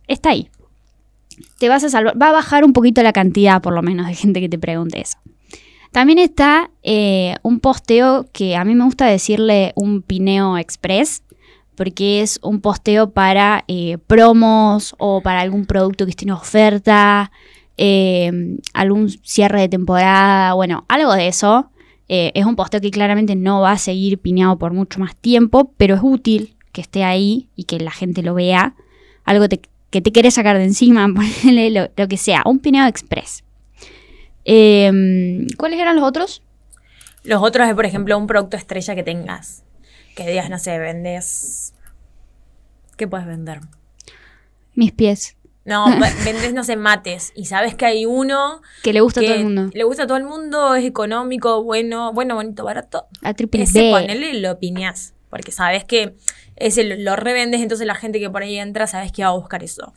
está 0.07 0.31
ahí. 0.31 0.51
Te 1.59 1.69
vas 1.69 1.85
a 1.85 1.89
salvar. 1.89 2.21
Va 2.21 2.29
a 2.31 2.33
bajar 2.33 2.65
un 2.65 2.73
poquito 2.73 3.03
la 3.03 3.13
cantidad, 3.13 3.61
por 3.63 3.73
lo 3.75 3.83
menos, 3.83 4.07
de 4.07 4.15
gente 4.15 4.41
que 4.41 4.49
te 4.49 4.59
pregunte 4.59 5.01
eso. 5.01 5.19
También 5.93 6.19
está 6.19 6.71
eh, 6.83 7.35
un 7.43 7.59
posteo 7.61 8.27
que 8.33 8.55
a 8.57 8.65
mí 8.65 8.75
me 8.75 8.85
gusta 8.85 9.07
decirle 9.07 9.73
un 9.75 10.03
pineo 10.03 10.57
express, 10.57 11.23
porque 11.75 12.21
es 12.21 12.39
un 12.43 12.61
posteo 12.61 13.11
para 13.11 13.65
eh, 13.67 13.99
promos 14.07 14.95
o 14.99 15.21
para 15.23 15.41
algún 15.41 15.67
producto 15.67 16.05
que 16.05 16.11
esté 16.11 16.25
en 16.27 16.31
oferta, 16.33 17.33
eh, 17.77 18.59
algún 18.73 19.09
cierre 19.25 19.63
de 19.63 19.69
temporada, 19.69 20.53
bueno, 20.55 20.85
algo 20.89 21.13
de 21.15 21.29
eso. 21.29 21.71
Es 22.13 22.45
un 22.45 22.57
posteo 22.57 22.81
que 22.81 22.91
claramente 22.91 23.37
no 23.37 23.61
va 23.61 23.71
a 23.71 23.79
seguir 23.79 24.19
pineado 24.19 24.59
por 24.59 24.73
mucho 24.73 24.99
más 24.99 25.15
tiempo, 25.15 25.73
pero 25.77 25.95
es 25.95 26.01
útil 26.03 26.57
que 26.73 26.81
esté 26.81 27.05
ahí 27.05 27.49
y 27.55 27.65
que 27.65 27.79
la 27.79 27.93
gente 27.93 28.23
lo 28.23 28.35
vea. 28.35 28.75
Algo 29.25 29.49
te- 29.49 29.61
que 29.91 30.01
te 30.01 30.13
querés 30.13 30.35
sacar 30.35 30.57
de 30.59 30.65
encima, 30.65 31.07
ponerle 31.15 31.71
lo, 31.71 31.89
lo 31.97 32.09
que 32.09 32.17
sea, 32.17 32.43
un 32.47 32.59
pineado 32.59 32.89
express. 32.89 33.45
Eh, 34.45 35.47
¿Cuáles 35.57 35.79
eran 35.79 35.97
los 35.97 36.05
otros? 36.05 36.43
Los 37.23 37.43
otros 37.43 37.69
es, 37.69 37.75
por 37.75 37.85
ejemplo, 37.85 38.17
un 38.17 38.27
producto 38.27 38.57
estrella 38.57 38.95
que 38.95 39.03
tengas. 39.03 39.65
Que 40.17 40.27
digas, 40.27 40.49
no 40.51 40.59
sé, 40.59 40.79
vendes. 40.79 41.75
¿Qué 42.97 43.07
puedes 43.07 43.27
vender? 43.27 43.61
Mis 44.75 44.93
pies. 44.93 45.37
No, 45.67 45.85
ve- 46.01 46.13
vendés, 46.25 46.55
no 46.55 46.65
sé, 46.65 46.77
mates. 46.77 47.33
Y 47.37 47.45
sabes 47.45 47.75
que 47.75 47.85
hay 47.85 48.07
uno 48.07 48.63
Que 48.83 48.93
le 48.95 49.01
gusta 49.03 49.21
a 49.21 49.25
todo 49.25 49.35
el 49.35 49.45
mundo. 49.45 49.71
le 49.73 49.85
gusta 49.85 50.05
a 50.05 50.07
todo 50.07 50.17
el 50.17 50.25
mundo, 50.25 50.75
es 50.75 50.85
económico, 50.85 51.63
bueno, 51.63 52.13
bueno, 52.15 52.35
bonito, 52.35 52.65
barato. 52.65 53.07
A 53.23 53.35
triple 53.35 53.65
Ese 53.65 53.83
B. 53.83 53.91
ponele 53.91 54.41
lo 54.41 54.59
piñás. 54.59 55.13
Porque 55.31 55.53
sabes 55.53 55.85
que 55.85 56.17
ese 56.57 56.85
lo, 56.99 57.17
revendes, 57.17 57.61
entonces 57.63 57.87
la 57.87 57.95
gente 57.95 58.19
que 58.21 58.29
por 58.29 58.43
ahí 58.43 58.59
entra, 58.59 58.87
sabes 58.87 59.13
que 59.13 59.23
va 59.23 59.31
a 59.31 59.35
buscar 59.35 59.63
eso. 59.63 59.95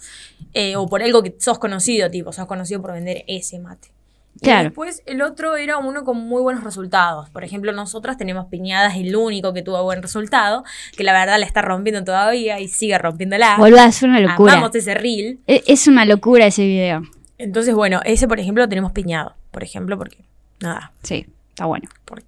Eh, 0.54 0.76
o 0.76 0.88
por 0.88 1.02
algo 1.04 1.24
que 1.24 1.36
sos 1.40 1.60
conocido, 1.60 2.10
tipo, 2.12 2.32
sos 2.32 2.46
conocido 2.46 2.82
por 2.82 2.94
vender 2.94 3.24
ese 3.28 3.60
mate. 3.60 3.90
Y 4.36 4.40
Claro. 4.46 4.64
después 4.64 5.04
el 5.06 5.22
otro 5.22 5.58
era 5.58 5.78
uno 5.78 6.04
con 6.04 6.18
muy 6.18 6.42
buenos 6.42 6.64
resultados. 6.64 7.30
Por 7.30 7.44
ejemplo, 7.44 7.72
nosotras 7.72 8.18
tenemos 8.18 8.48
piñadas, 8.48 8.96
el 8.96 9.16
único 9.16 9.54
que 9.54 9.62
tuvo 9.62 9.84
buen 9.84 10.02
resultado, 10.02 10.64
que 10.98 11.04
la 11.04 11.14
verdad 11.14 11.40
la 11.40 11.46
está 11.46 11.62
rompiendo 11.62 12.04
todavía 12.04 12.60
y 12.60 12.68
sigue 12.68 12.98
rompiéndola. 12.98 13.58
Boluda, 13.58 13.86
es 13.88 14.02
una 14.02 14.20
locura. 14.20 14.54
Amamos 14.54 14.74
ese 14.76 14.94
reel. 14.96 15.40
E- 15.48 15.64
Es 15.68 15.88
una 15.88 16.06
locura 16.06 16.48
ese 16.48 16.66
video. 16.66 17.04
Entonces, 17.38 17.74
bueno, 17.76 18.02
ese 18.06 18.28
por 18.28 18.40
ejemplo 18.40 18.64
lo 18.64 18.70
tenemos 18.70 18.92
piñado. 18.92 19.36
Por 19.52 19.64
ejemplo, 19.64 19.98
porque, 19.98 20.18
nada, 20.62 20.92
Sí, 21.04 21.26
está 21.50 21.66
bueno. 21.66 21.90
por- 22.06 22.24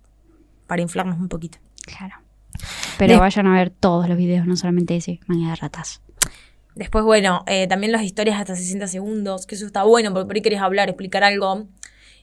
para 0.67 0.81
inflarnos 0.81 1.19
un 1.19 1.27
poquito. 1.29 1.57
Claro. 1.85 2.15
Pero 2.97 3.13
De- 3.13 3.19
vayan 3.19 3.47
a 3.47 3.53
ver 3.53 3.69
todos 3.69 4.07
los 4.09 4.17
videos, 4.17 4.45
no 4.47 4.55
solamente 4.55 4.95
ese, 4.95 5.19
manga 5.27 5.49
de 5.49 5.55
ratas. 5.55 6.01
Después, 6.75 7.05
bueno, 7.05 7.43
eh, 7.47 7.67
también 7.67 7.91
las 7.93 8.03
historias 8.03 8.37
hasta 8.39 8.55
60 8.55 8.87
segundos, 8.87 9.45
que 9.45 9.55
eso 9.55 9.65
está 9.65 9.83
bueno, 9.83 10.11
porque 10.13 10.25
por 10.27 10.35
ahí 10.35 10.41
querés 10.41 10.59
hablar, 10.61 10.89
explicar 10.89 11.23
algo. 11.23 11.67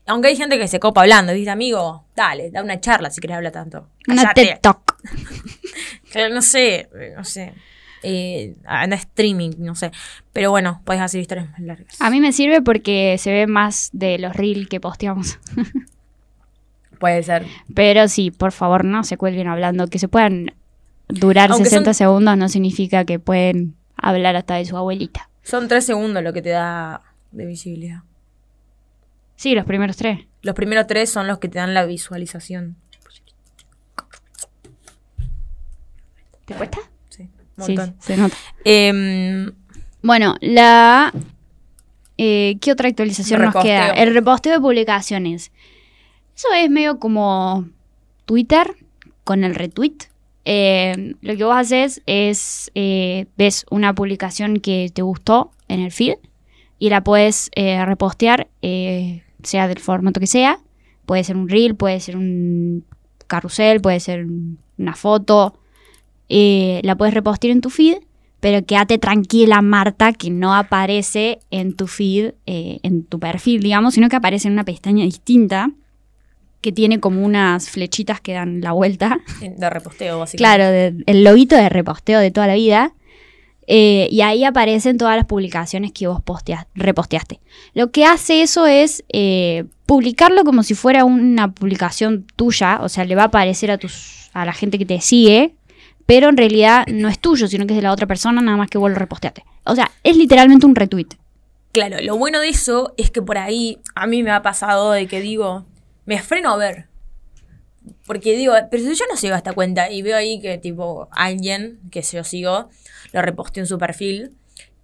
Aunque 0.05 0.29
hay 0.29 0.37
gente 0.37 0.59
que 0.59 0.69
se 0.69 0.81
copa 0.81 1.03
hablando, 1.03 1.33
¿viste, 1.33 1.51
amigo? 1.51 2.05
Dale, 2.17 2.51
da 2.51 2.62
una 2.62 2.81
charla 2.81 3.11
si 3.11 3.21
querés 3.21 3.37
hablar 3.37 3.53
tanto. 3.53 3.89
Una. 4.09 4.33
TED 4.35 4.59
Talk. 4.61 4.97
No 6.31 6.43
sé, 6.43 6.91
eh, 6.95 7.15
no 7.17 7.25
sé. 7.25 7.55
Eh, 8.03 8.57
anda 8.67 8.97
streaming, 8.97 9.53
no 9.59 9.75
sé. 9.75 9.91
Pero 10.33 10.51
bueno, 10.51 10.83
podés 10.85 11.01
hacer 11.01 11.21
historias 11.21 11.49
más 11.51 11.61
largas. 11.61 11.99
A 12.01 12.11
mí 12.11 12.21
me 12.21 12.33
sirve 12.33 12.61
porque 12.61 13.17
se 13.19 13.33
ve 13.33 13.47
más 13.47 13.89
de 13.95 14.19
los 14.19 14.37
reels 14.37 14.69
que 14.69 14.79
posteamos. 14.81 15.39
Puede 17.02 17.21
ser. 17.25 17.44
Pero 17.75 18.06
sí, 18.06 18.30
por 18.30 18.52
favor, 18.52 18.85
no 18.85 19.02
se 19.02 19.16
cuelguen 19.16 19.49
hablando. 19.49 19.88
Que 19.88 19.99
se 19.99 20.06
puedan 20.06 20.54
durar 21.09 21.50
Aunque 21.50 21.64
60 21.68 21.87
son- 21.92 21.94
segundos 21.99 22.37
no 22.37 22.49
significa 22.49 23.04
que 23.04 23.18
pueden 23.18 23.75
hablar 23.97 24.37
hasta 24.37 24.54
de 24.54 24.64
su 24.66 24.76
abuelita. 24.76 25.28
Son 25.42 25.66
tres 25.66 25.85
segundos 25.85 26.23
lo 26.23 26.32
que 26.32 26.42
te 26.42 26.50
da 26.50 27.02
de 27.32 27.44
visibilidad. 27.47 28.02
Sí, 29.35 29.56
los 29.56 29.64
primeros 29.64 29.97
tres. 29.97 30.21
Los 30.42 30.54
primeros 30.54 30.87
tres 30.87 31.11
son 31.11 31.26
los 31.26 31.38
que 31.40 31.49
te 31.49 31.59
dan 31.59 31.75
la 31.75 31.85
visualización. 31.87 32.76
¿Te 36.47 36.54
cuesta? 36.54 36.78
Sí, 37.09 37.28
un 37.56 37.64
Sí, 37.64 37.75
montón. 37.76 37.97
se 38.00 38.16
nota. 38.16 38.37
Em, 38.64 39.52
Bueno, 40.02 40.37
la... 40.40 41.12
eh, 42.18 42.56
¿Qué 42.61 42.73
otra 42.73 42.88
actualización 42.88 43.42
nos 43.42 43.54
queda? 43.56 43.90
El 43.90 44.14
reposteo 44.14 44.52
de 44.52 44.61
publicaciones. 44.61 45.50
Eso 46.37 46.49
es 46.57 46.71
medio 46.71 46.99
como 46.99 47.67
Twitter 48.27 48.77
con 49.25 49.45
el 49.45 49.55
retweet. 49.55 49.95
Eh, 50.45 51.15
lo 51.21 51.37
que 51.37 51.45
vos 51.45 51.55
haces 51.57 52.03
es, 52.07 52.71
eh, 52.75 53.27
ves 53.37 53.65
una 53.71 53.95
publicación 53.95 54.59
que 54.61 54.91
te 54.93 55.03
gustó 55.03 55.53
en 55.69 55.81
el 55.81 55.93
feed 55.93 56.15
y 56.79 56.91
la 56.91 57.05
puedes 57.05 57.51
eh, 57.55 57.85
repostear, 57.85 58.49
eh, 58.61 59.23
sea 59.43 59.69
del 59.69 59.79
formato 59.79 60.19
que 60.19 60.27
sea. 60.27 60.59
Puede 61.07 61.23
ser 61.25 61.37
un 61.37 61.49
reel, 61.49 61.77
puede 61.77 62.01
ser 62.01 62.17
un 62.17 62.85
carrusel, 63.29 63.81
puede 63.81 64.01
ser 64.01 64.25
un- 64.25 64.59
una 64.79 64.95
foto. 64.95 65.59
Eh, 66.29 66.81
la 66.83 66.97
puedes 66.97 67.15
repostear 67.15 67.53
en 67.53 67.61
tu 67.61 67.71
feed, 67.71 67.99
pero 68.41 68.65
quédate 68.65 68.99
tranquila, 68.99 69.62
Marta, 69.62 70.12
que 70.12 70.31
no 70.31 70.55
aparece 70.55 71.39
en 71.51 71.77
tu 71.77 71.87
feed, 71.87 72.33
en 72.47 73.05
tu 73.05 73.21
perfil, 73.21 73.62
digamos, 73.62 73.95
sino 73.95 74.09
que 74.09 74.17
aparece 74.17 74.49
en 74.49 74.55
una 74.55 74.65
pestaña 74.65 75.05
distinta 75.05 75.71
que 76.62 76.73
tiene 76.73 76.99
como 77.00 77.23
unas 77.23 77.69
flechitas 77.69 78.21
que 78.23 78.33
dan 78.33 78.61
la 78.62 78.73
vuelta. 78.73 79.19
de 79.40 79.69
reposteo, 79.69 80.19
básicamente. 80.21 80.37
Claro, 80.38 80.71
de- 80.73 81.04
el 81.07 81.25
loguito 81.25 81.57
de 81.57 81.69
reposteo 81.69 82.19
de 82.21 82.31
toda 82.31 82.47
la 82.47 82.54
vida. 82.54 82.95
Eh, 83.69 84.09
y 84.11 84.23
ahí 84.23 84.42
aparecen 84.45 84.99
todas 84.99 85.16
las 85.16 85.26
publicaciones 85.26 85.92
que 85.92 86.07
vos 86.09 86.21
posteas- 86.21 86.66
reposteaste. 86.75 87.38
Lo 87.75 87.90
que 87.92 88.04
hace 88.04 88.42
eso 88.42 88.66
es 88.66 89.04
eh, 89.12 89.64
publicarlo 89.87 90.42
como 90.45 90.62
si 90.64 90.75
fuera 90.75 91.04
una 91.04 91.52
publicación 91.52 92.26
tuya, 92.35 92.81
o 92.83 92.88
sea, 92.88 93.04
le 93.04 93.14
va 93.14 93.23
a 93.23 93.26
aparecer 93.26 93.71
a, 93.71 93.78
tus, 93.78 94.31
a 94.33 94.45
la 94.45 94.52
gente 94.52 94.78
que 94.78 94.87
te 94.87 95.00
sigue, 95.00 95.54
pero 96.07 96.28
en 96.28 96.37
realidad 96.37 96.85
no 96.88 97.09
es 97.09 97.21
tuyo, 97.21 97.47
sino 97.47 97.64
que 97.66 97.73
es 97.75 97.76
de 97.76 97.83
la 97.83 97.92
otra 97.92 98.07
persona, 98.09 98.40
nada 98.42 98.57
más 98.57 98.69
que 98.69 98.78
vos 98.78 98.90
lo 98.90 98.97
reposteaste. 98.97 99.45
O 99.64 99.76
sea, 99.76 99.90
es 100.02 100.16
literalmente 100.16 100.66
un 100.66 100.75
retweet. 100.75 101.09
Claro, 101.71 101.97
lo 102.02 102.16
bueno 102.19 102.40
de 102.40 102.49
eso 102.49 102.92
es 102.99 103.11
que 103.12 103.23
por 103.23 103.38
ahí 103.38 103.78
a 103.95 104.07
mí 104.09 104.23
me 104.25 104.33
ha 104.33 104.42
pasado 104.42 104.90
de 104.90 105.07
que 105.07 105.21
digo, 105.21 105.64
me 106.06 106.21
freno 106.21 106.50
a 106.52 106.56
ver. 106.56 106.87
Porque 108.06 108.37
digo, 108.37 108.54
pero 108.71 108.82
si 108.82 108.94
yo 108.94 109.04
no 109.11 109.16
sigo 109.16 109.35
esta 109.35 109.52
cuenta 109.52 109.90
y 109.90 110.02
veo 110.02 110.16
ahí 110.16 110.40
que 110.40 110.56
tipo 110.59 111.09
alguien 111.11 111.80
que 111.90 112.02
yo 112.02 112.23
sigo 112.25 112.68
lo 113.12 113.23
reposteó 113.23 113.62
en 113.62 113.66
su 113.66 113.76
perfil 113.78 114.32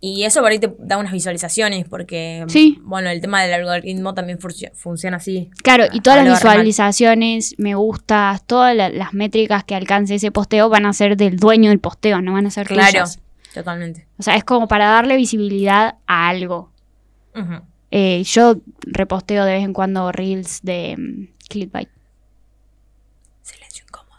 y 0.00 0.24
eso 0.24 0.40
por 0.42 0.50
ahí 0.52 0.58
te 0.60 0.72
da 0.78 0.96
unas 0.98 1.12
visualizaciones 1.12 1.84
porque, 1.88 2.44
Sí. 2.48 2.78
bueno, 2.82 3.10
el 3.10 3.20
tema 3.20 3.42
del 3.42 3.52
algoritmo 3.54 4.14
también 4.14 4.38
funcio- 4.38 4.70
funciona 4.74 5.16
así. 5.18 5.50
Claro, 5.62 5.84
y 5.92 6.00
todas 6.00 6.24
las 6.24 6.40
visualizaciones, 6.40 7.54
me 7.58 7.74
gustas, 7.74 8.44
todas 8.46 8.74
la- 8.76 8.90
las 8.90 9.12
métricas 9.14 9.64
que 9.64 9.74
alcance 9.74 10.14
ese 10.16 10.30
posteo 10.30 10.68
van 10.68 10.86
a 10.86 10.92
ser 10.92 11.16
del 11.16 11.36
dueño 11.36 11.70
del 11.70 11.80
posteo, 11.80 12.20
no 12.20 12.32
van 12.34 12.46
a 12.46 12.50
ser 12.50 12.66
Claro, 12.68 12.90
tuyas. 12.90 13.20
totalmente. 13.54 14.06
O 14.18 14.22
sea, 14.22 14.36
es 14.36 14.44
como 14.44 14.68
para 14.68 14.86
darle 14.86 15.16
visibilidad 15.16 15.96
a 16.06 16.28
algo. 16.28 16.72
Eh, 17.90 18.22
yo 18.24 18.56
reposteo 18.82 19.44
de 19.44 19.52
vez 19.54 19.64
en 19.64 19.72
cuando 19.72 20.12
reels 20.12 20.60
de 20.62 20.94
mm, 20.98 21.34
Clickbait. 21.48 21.88
Silencio 23.42 23.84
incómodo. 23.88 24.16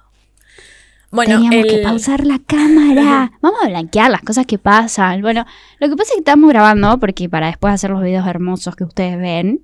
Bueno, 1.12 1.36
Teníamos 1.36 1.66
el- 1.66 1.72
que 1.72 1.84
pausar 1.84 2.26
la 2.26 2.40
cámara. 2.40 3.32
Vamos 3.42 3.60
a 3.64 3.68
blanquear 3.68 4.10
las 4.12 4.22
cosas 4.22 4.46
que 4.46 4.58
pasan. 4.58 5.22
Bueno, 5.22 5.46
lo 5.80 5.90
que 5.90 5.96
pasa 5.96 6.10
es 6.12 6.16
que 6.16 6.20
estamos 6.22 6.50
grabando 6.50 7.00
porque 7.00 7.30
para 7.30 7.48
después 7.48 7.74
hacer 7.74 7.92
los 7.92 8.02
videos 8.04 8.28
hermosos 8.28 8.76
que 8.76 8.84
ustedes 8.84 9.18
ven. 9.20 9.62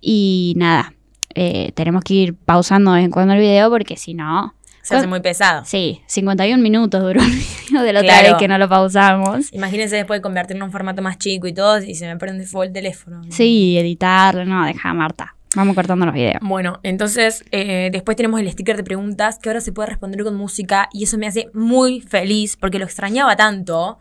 Y 0.00 0.54
nada, 0.56 0.94
eh, 1.34 1.72
tenemos 1.72 2.02
que 2.04 2.14
ir 2.14 2.34
pausando 2.34 2.92
de 2.92 2.98
vez 2.98 3.04
en 3.06 3.10
cuando 3.10 3.34
el 3.34 3.40
video 3.40 3.70
porque 3.70 3.96
si 3.96 4.14
no... 4.14 4.54
se 4.82 4.96
hace 4.96 5.06
muy 5.06 5.20
pesado. 5.20 5.64
Sí, 5.64 6.00
51 6.06 6.62
minutos 6.62 7.02
duró 7.02 7.20
el 7.22 7.30
video 7.30 7.82
de 7.82 7.92
la 7.92 8.00
otra 8.00 8.12
Claro. 8.14 8.28
vez 8.28 8.36
que 8.38 8.48
no 8.48 8.58
lo 8.58 8.68
pausamos. 8.68 9.52
Imagínense 9.52 9.96
después 9.96 10.18
de 10.18 10.22
convertirlo 10.22 10.64
en 10.64 10.68
un 10.68 10.72
formato 10.72 11.02
más 11.02 11.18
chico 11.18 11.46
y 11.46 11.52
todo, 11.52 11.78
y 11.82 11.94
se 11.94 12.06
me 12.06 12.16
prende 12.16 12.46
fuego 12.46 12.64
el 12.64 12.72
teléfono. 12.72 13.20
Sí, 13.30 13.76
editarlo, 13.78 14.44
no, 14.44 14.64
deja 14.66 14.92
Marta. 14.94 15.34
Vamos 15.56 15.74
cortando 15.74 16.06
los 16.06 16.14
videos. 16.14 16.38
Bueno, 16.42 16.78
entonces 16.84 17.44
eh, 17.50 17.90
después 17.92 18.16
tenemos 18.16 18.38
el 18.40 18.48
sticker 18.52 18.76
de 18.76 18.84
preguntas 18.84 19.38
que 19.40 19.48
ahora 19.48 19.60
se 19.60 19.72
puede 19.72 19.88
responder 19.88 20.22
con 20.22 20.36
música 20.36 20.88
y 20.92 21.02
eso 21.04 21.18
me 21.18 21.26
hace 21.26 21.48
muy 21.54 22.00
feliz 22.00 22.56
porque 22.56 22.78
lo 22.78 22.84
extrañaba 22.84 23.34
tanto. 23.34 23.98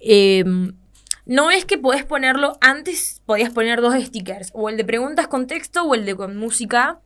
Eh, 0.00 0.42
no 1.26 1.50
es 1.50 1.64
que 1.64 1.76
podés 1.76 2.04
ponerlo, 2.04 2.56
antes 2.60 3.20
podías 3.26 3.50
poner 3.50 3.80
dos 3.80 3.94
stickers, 4.02 4.50
o 4.54 4.68
el 4.68 4.76
de 4.76 4.84
preguntas 4.84 5.26
con 5.26 5.46
texto 5.46 5.82
o 5.82 5.94
el 5.94 6.06
de 6.06 6.14
con 6.16 6.36
música. 6.36 7.00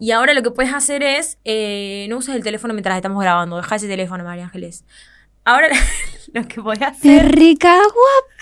Y 0.00 0.12
ahora 0.12 0.32
lo 0.32 0.42
que 0.42 0.50
puedes 0.50 0.72
hacer 0.72 1.02
es, 1.02 1.38
eh, 1.44 2.06
no 2.08 2.16
uses 2.16 2.34
el 2.34 2.42
teléfono 2.42 2.72
mientras 2.72 2.96
estamos 2.96 3.22
grabando, 3.22 3.58
deja 3.58 3.76
ese 3.76 3.86
teléfono, 3.86 4.24
María 4.24 4.44
Ángeles. 4.44 4.84
Ahora 5.44 5.68
lo 6.32 6.48
que 6.48 6.62
podés 6.62 6.78
¡Qué 6.78 6.84
hacer 6.86 7.32
rica, 7.32 7.74
guapa! 7.76 8.34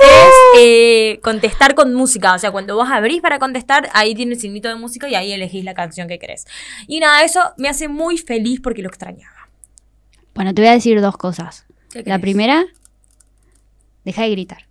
es 0.00 0.58
eh, 0.58 1.20
contestar 1.22 1.74
con 1.74 1.92
música. 1.92 2.34
O 2.34 2.38
sea, 2.38 2.50
cuando 2.50 2.76
vos 2.76 2.88
abrís 2.90 3.20
para 3.20 3.38
contestar, 3.38 3.90
ahí 3.92 4.14
tiene 4.14 4.32
el 4.32 4.40
signito 4.40 4.68
de 4.68 4.74
música 4.74 5.06
y 5.06 5.14
ahí 5.14 5.32
elegís 5.32 5.64
la 5.64 5.74
canción 5.74 6.08
que 6.08 6.18
querés. 6.18 6.46
Y 6.86 6.98
nada, 7.00 7.22
eso 7.22 7.40
me 7.58 7.68
hace 7.68 7.88
muy 7.88 8.16
feliz 8.16 8.60
porque 8.62 8.80
lo 8.80 8.88
extrañaba. 8.88 9.50
Bueno, 10.34 10.54
te 10.54 10.62
voy 10.62 10.70
a 10.70 10.72
decir 10.74 10.98
dos 11.02 11.18
cosas. 11.18 11.66
¿Qué 11.90 12.04
La 12.06 12.20
primera, 12.20 12.64
deja 14.04 14.22
de 14.22 14.30
gritar. 14.30 14.66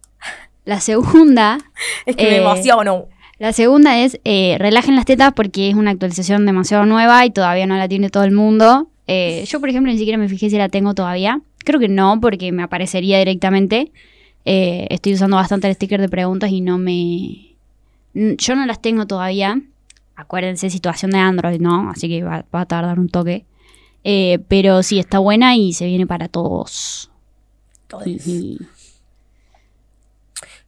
La 0.66 0.80
segunda, 0.80 1.60
Es 2.06 2.16
que 2.16 2.24
me 2.24 2.38
eh, 2.38 2.42
emociono. 2.42 3.10
La 3.42 3.54
segunda 3.54 3.98
es 3.98 4.20
eh, 4.24 4.56
relajen 4.60 4.96
las 4.96 5.06
tetas 5.06 5.34
porque 5.34 5.68
es 5.68 5.76
una 5.76 5.90
actualización 5.90 6.46
demasiado 6.46 6.86
nueva 6.86 7.26
y 7.26 7.32
todavía 7.32 7.66
no 7.66 7.76
la 7.76 7.88
tiene 7.88 8.12
todo 8.12 8.24
el 8.24 8.34
mundo. 8.34 8.88
Eh, 9.08 9.44
yo, 9.48 9.60
por 9.60 9.68
ejemplo, 9.68 9.92
ni 9.92 9.98
siquiera 9.98 10.20
me 10.20 10.30
fijé 10.30 10.52
si 10.52 10.60
la 10.60 10.70
tengo 10.70 10.94
todavía. 10.94 11.42
Creo 11.66 11.80
que 11.80 11.88
no, 11.88 12.22
porque 12.22 12.52
me 12.52 12.62
aparecería 12.62 13.18
directamente. 13.18 13.92
Eh, 14.46 14.86
estoy 14.92 15.16
usando 15.16 15.38
bastante 15.38 15.68
el 15.68 15.74
sticker 15.74 16.00
de 16.00 16.08
preguntas 16.08 16.52
y 16.52 16.62
no 16.62 16.78
me... 16.78 17.56
Yo 18.14 18.56
no 18.56 18.64
las 18.68 18.80
tengo 18.80 19.08
todavía. 19.08 19.60
Acuérdense, 20.16 20.70
situación 20.70 21.10
de 21.10 21.18
Android, 21.18 21.60
¿no? 21.60 21.90
Así 21.90 22.08
que 22.10 22.22
va, 22.22 22.46
va 22.54 22.62
a 22.62 22.66
tardar 22.68 23.00
un 23.00 23.10
toque. 23.10 23.46
Eh, 24.04 24.38
pero 24.50 24.84
sí, 24.84 25.00
está 25.00 25.18
buena 25.18 25.56
y 25.56 25.74
se 25.74 25.88
viene 25.88 26.06
para 26.06 26.28
todos. 26.28 27.10
Todos. 27.88 28.06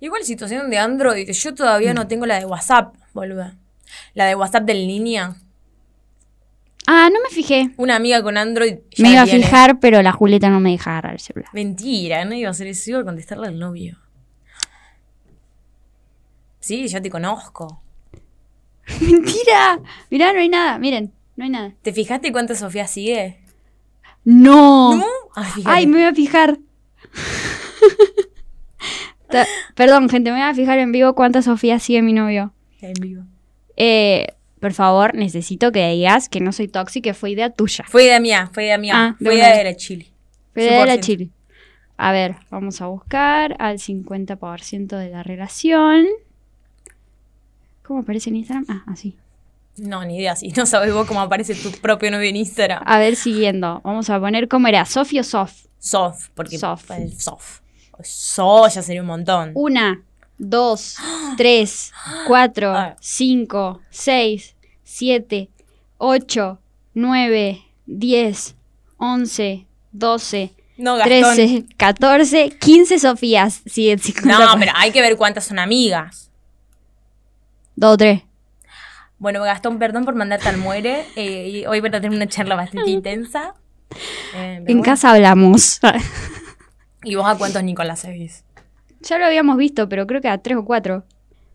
Igual 0.03 0.25
situación 0.25 0.69
de 0.69 0.77
Android, 0.77 1.31
yo 1.31 1.55
todavía 1.55 1.93
no 1.93 2.07
tengo 2.09 2.25
la 2.25 2.37
de 2.37 2.45
WhatsApp, 2.45 2.93
boluda. 3.13 3.55
La 4.13 4.25
de 4.25 4.35
WhatsApp 4.35 4.65
del 4.65 4.85
línea. 4.85 5.37
Ah, 6.85 7.09
no 7.09 7.21
me 7.21 7.29
fijé. 7.29 7.69
Una 7.77 7.95
amiga 7.95 8.21
con 8.21 8.37
Android 8.37 8.79
ya 8.91 9.01
Me 9.01 9.11
iba 9.11 9.21
a 9.21 9.25
fijar, 9.25 9.79
pero 9.79 10.01
la 10.01 10.11
Julieta 10.11 10.49
no 10.49 10.59
me 10.59 10.71
deja 10.71 10.91
agarrar 10.91 11.13
el 11.13 11.21
celular. 11.21 11.49
Mentira, 11.53 12.25
no 12.25 12.35
iba 12.35 12.49
a 12.49 12.51
hacer 12.51 12.67
eso, 12.67 12.89
iba 12.89 12.99
a 12.99 13.05
contestarle 13.05 13.47
al 13.47 13.57
novio. 13.57 13.97
Sí, 16.59 16.85
yo 16.89 17.01
te 17.01 17.09
conozco. 17.09 17.81
¡Mentira! 18.99 19.79
Mirá, 20.09 20.33
no 20.33 20.39
hay 20.39 20.49
nada. 20.49 20.79
Miren, 20.79 21.13
no 21.37 21.45
hay 21.45 21.49
nada. 21.49 21.75
¿Te 21.81 21.93
fijaste 21.93 22.33
cuánta 22.33 22.55
Sofía 22.55 22.87
sigue? 22.87 23.39
¡No! 24.25 24.97
¿No? 24.97 25.05
Ay. 25.33 25.63
Ay, 25.63 25.87
me 25.87 25.99
voy 25.99 26.07
a 26.07 26.13
fijar. 26.13 26.57
Ta- 29.33 29.47
Perdón, 29.75 30.07
gente, 30.09 30.31
me 30.31 30.37
voy 30.39 30.47
a 30.49 30.53
fijar 30.53 30.79
en 30.79 30.91
vivo 30.91 31.13
cuánta 31.15 31.41
Sofía 31.41 31.79
sigue 31.79 32.01
mi 32.01 32.13
novio. 32.13 32.53
En 32.81 32.93
vivo. 32.93 33.23
Eh, 33.75 34.27
por 34.59 34.71
favor, 34.73 35.13
necesito 35.15 35.71
que 35.71 35.89
digas 35.91 36.29
que 36.29 36.39
no 36.39 36.51
soy 36.53 36.67
tóxica, 36.69 37.09
que 37.09 37.13
fue 37.13 37.31
idea 37.31 37.49
tuya. 37.49 37.83
Fue 37.89 38.03
idea 38.05 38.19
mía, 38.19 38.49
fue 38.53 38.63
idea 38.65 38.77
mía. 38.77 38.93
Ah, 38.95 39.15
fue 39.21 39.35
idea 39.35 39.49
vez. 39.49 39.57
de 39.57 39.63
la 39.65 39.75
Chile. 39.75 40.07
Fue 40.53 40.63
idea 40.63 40.79
de 40.79 40.85
la 40.85 40.93
100%. 40.95 40.99
Chile. 41.01 41.29
A 41.97 42.11
ver, 42.11 42.35
vamos 42.49 42.81
a 42.81 42.87
buscar 42.87 43.55
al 43.59 43.79
50% 43.79 44.97
de 44.97 45.09
la 45.09 45.23
relación. 45.23 46.05
¿Cómo 47.83 47.99
aparece 48.01 48.29
en 48.29 48.37
Instagram? 48.37 48.65
Ah, 48.69 48.83
así. 48.91 49.17
No, 49.77 50.05
ni 50.05 50.17
idea. 50.17 50.35
Si 50.35 50.49
no 50.49 50.65
sabes 50.65 50.93
vos 50.93 51.07
cómo 51.07 51.19
aparece 51.21 51.55
tu 51.55 51.71
propio 51.81 52.11
novio 52.11 52.29
en 52.29 52.35
Instagram. 52.37 52.83
A 52.85 52.99
ver, 52.99 53.15
siguiendo. 53.15 53.81
Vamos 53.83 54.09
a 54.09 54.19
poner 54.19 54.47
cómo 54.47 54.67
era, 54.67 54.85
Sofi 54.85 55.19
o 55.19 55.23
Sof. 55.23 55.65
Soft, 55.79 56.29
porque 56.35 56.57
Soft. 56.57 56.91
el 56.91 57.11
soft. 57.19 57.59
So 58.03 58.67
ya 58.67 58.81
sería 58.81 59.01
un 59.01 59.07
montón. 59.07 59.51
Una, 59.55 60.01
dos, 60.37 60.95
tres, 61.37 61.91
cuatro, 62.27 62.73
cinco, 62.99 63.81
seis, 63.89 64.55
siete, 64.83 65.49
ocho, 65.97 66.59
nueve, 66.93 67.61
diez, 67.85 68.55
once, 68.97 69.65
doce, 69.91 70.53
No, 70.77 70.95
Gastón. 70.97 71.35
trece, 71.35 71.65
catorce, 71.77 72.49
quince 72.59 72.99
Sofías. 72.99 73.61
Sí, 73.65 73.89
el 73.89 74.01
50. 74.01 74.45
No, 74.45 74.59
pero 74.59 74.71
hay 74.75 74.91
que 74.91 75.01
ver 75.01 75.17
cuántas 75.17 75.45
son 75.45 75.59
amigas. 75.59 76.29
Dos, 77.75 77.97
tres. 77.97 78.21
Bueno, 79.17 79.41
Gastón, 79.43 79.79
perdón 79.79 80.03
por 80.05 80.15
mandarte 80.15 80.49
al 80.49 80.57
muere. 80.57 81.05
eh, 81.15 81.47
y 81.49 81.65
hoy 81.65 81.79
voy 81.79 81.87
a 81.89 81.91
tener 81.93 82.11
una 82.11 82.27
charla 82.27 82.55
bastante 82.55 82.89
intensa. 82.91 83.53
Eh, 84.35 84.55
En 84.57 84.65
bueno. 84.65 84.83
casa 84.83 85.11
hablamos. 85.11 85.79
¿Y 87.03 87.15
vos 87.15 87.25
a 87.27 87.37
cuántos 87.37 87.63
Nicolás 87.63 87.99
seguís? 87.99 88.43
ya 89.01 89.17
lo 89.17 89.25
habíamos 89.25 89.57
visto, 89.57 89.89
pero 89.89 90.07
creo 90.07 90.21
que 90.21 90.29
a 90.29 90.37
tres 90.37 90.57
o 90.57 90.65
cuatro. 90.65 91.03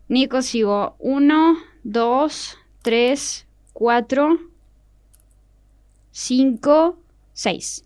Nico 0.07 0.41
sigo 0.41 0.95
uno, 0.99 1.57
dos, 1.83 2.57
tres, 2.81 3.47
cuatro, 3.73 4.39
cinco, 6.11 6.99
seis. 7.33 7.83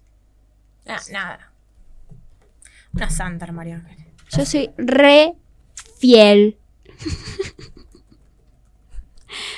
Ah, 0.87 0.99
nada. 1.11 1.51
Una 2.93 3.09
santa, 3.09 3.51
María. 3.51 3.83
Yo 4.37 4.45
soy 4.45 4.69
re 4.77 5.33
fiel. 5.97 6.57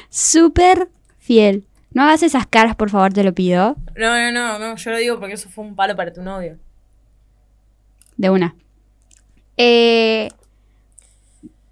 Súper 0.10 0.90
fiel. 1.18 1.68
No 1.92 2.04
hagas 2.04 2.24
esas 2.24 2.46
caras, 2.48 2.76
por 2.76 2.90
favor, 2.90 3.14
te 3.14 3.24
lo 3.24 3.34
pido. 3.34 3.76
No, 3.96 4.18
no, 4.18 4.32
no, 4.32 4.60
no, 4.60 4.76
yo 4.76 4.92
lo 4.92 4.98
digo 4.98 5.20
porque 5.20 5.34
eso 5.34 5.50
fue 5.50 5.64
un 5.64 5.76
palo 5.76 5.96
para 5.96 6.12
tu 6.14 6.22
novio. 6.22 6.60
De 8.18 8.30
una. 8.30 8.56
Eh, 9.58 10.30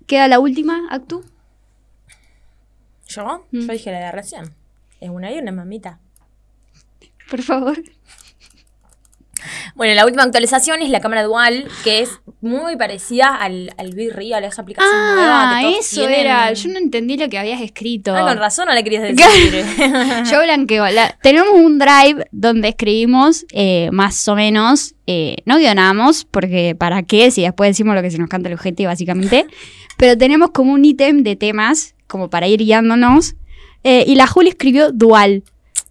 ¿Queda 0.07 0.27
la 0.27 0.39
última, 0.39 0.87
Actu? 0.89 1.23
¿Yo? 3.07 3.45
Mm. 3.51 3.61
Yo 3.61 3.73
dije 3.73 3.91
la 3.91 3.99
de 3.99 4.11
recién. 4.11 4.53
Es 4.99 5.09
una 5.09 5.31
y 5.31 5.39
una 5.39 5.51
mamita. 5.51 5.99
Por 7.29 7.41
favor. 7.41 7.81
Bueno, 9.75 9.93
la 9.93 10.05
última 10.05 10.23
actualización 10.23 10.81
es 10.81 10.89
la 10.89 10.99
cámara 10.99 11.23
dual, 11.23 11.65
que 11.83 12.01
es 12.01 12.09
muy 12.41 12.75
parecida 12.77 13.35
al, 13.35 13.73
al 13.77 13.91
Real, 14.11 14.43
esa 14.43 14.61
aplicación 14.61 14.91
nueva. 15.15 15.57
Ah, 15.57 15.59
que 15.61 15.67
todos 15.71 15.79
eso 15.85 15.95
tienen. 16.01 16.19
era. 16.21 16.53
Yo 16.53 16.69
no 16.69 16.77
entendí 16.79 17.17
lo 17.17 17.29
que 17.29 17.37
habías 17.37 17.61
escrito. 17.61 18.15
Ah, 18.15 18.21
con 18.27 18.37
razón 18.37 18.65
no 18.67 18.73
le 18.73 18.83
querías 18.83 19.03
decir. 19.03 19.65
Yo 20.31 20.41
blanqueo. 20.43 20.87
La- 20.89 21.17
tenemos 21.21 21.53
un 21.53 21.79
drive 21.79 22.25
donde 22.31 22.69
escribimos 22.69 23.45
eh, 23.53 23.89
más 23.91 24.27
o 24.27 24.35
menos, 24.35 24.95
eh, 25.07 25.37
no 25.45 25.57
guionamos, 25.57 26.25
porque 26.25 26.75
¿para 26.77 27.03
qué? 27.03 27.31
Si 27.31 27.41
después 27.41 27.69
decimos 27.69 27.95
lo 27.95 28.01
que 28.01 28.11
se 28.11 28.17
nos 28.17 28.29
canta 28.29 28.49
el 28.49 28.55
ojete, 28.55 28.85
básicamente. 28.85 29.45
Pero 29.97 30.17
tenemos 30.17 30.49
como 30.51 30.73
un 30.73 30.83
ítem 30.83 31.23
de 31.23 31.35
temas, 31.35 31.95
como 32.07 32.29
para 32.29 32.47
ir 32.47 32.59
guiándonos. 32.59 33.35
eh, 33.83 34.03
y 34.07 34.15
la 34.15 34.27
Juli 34.27 34.49
escribió 34.49 34.91
dual. 34.91 35.43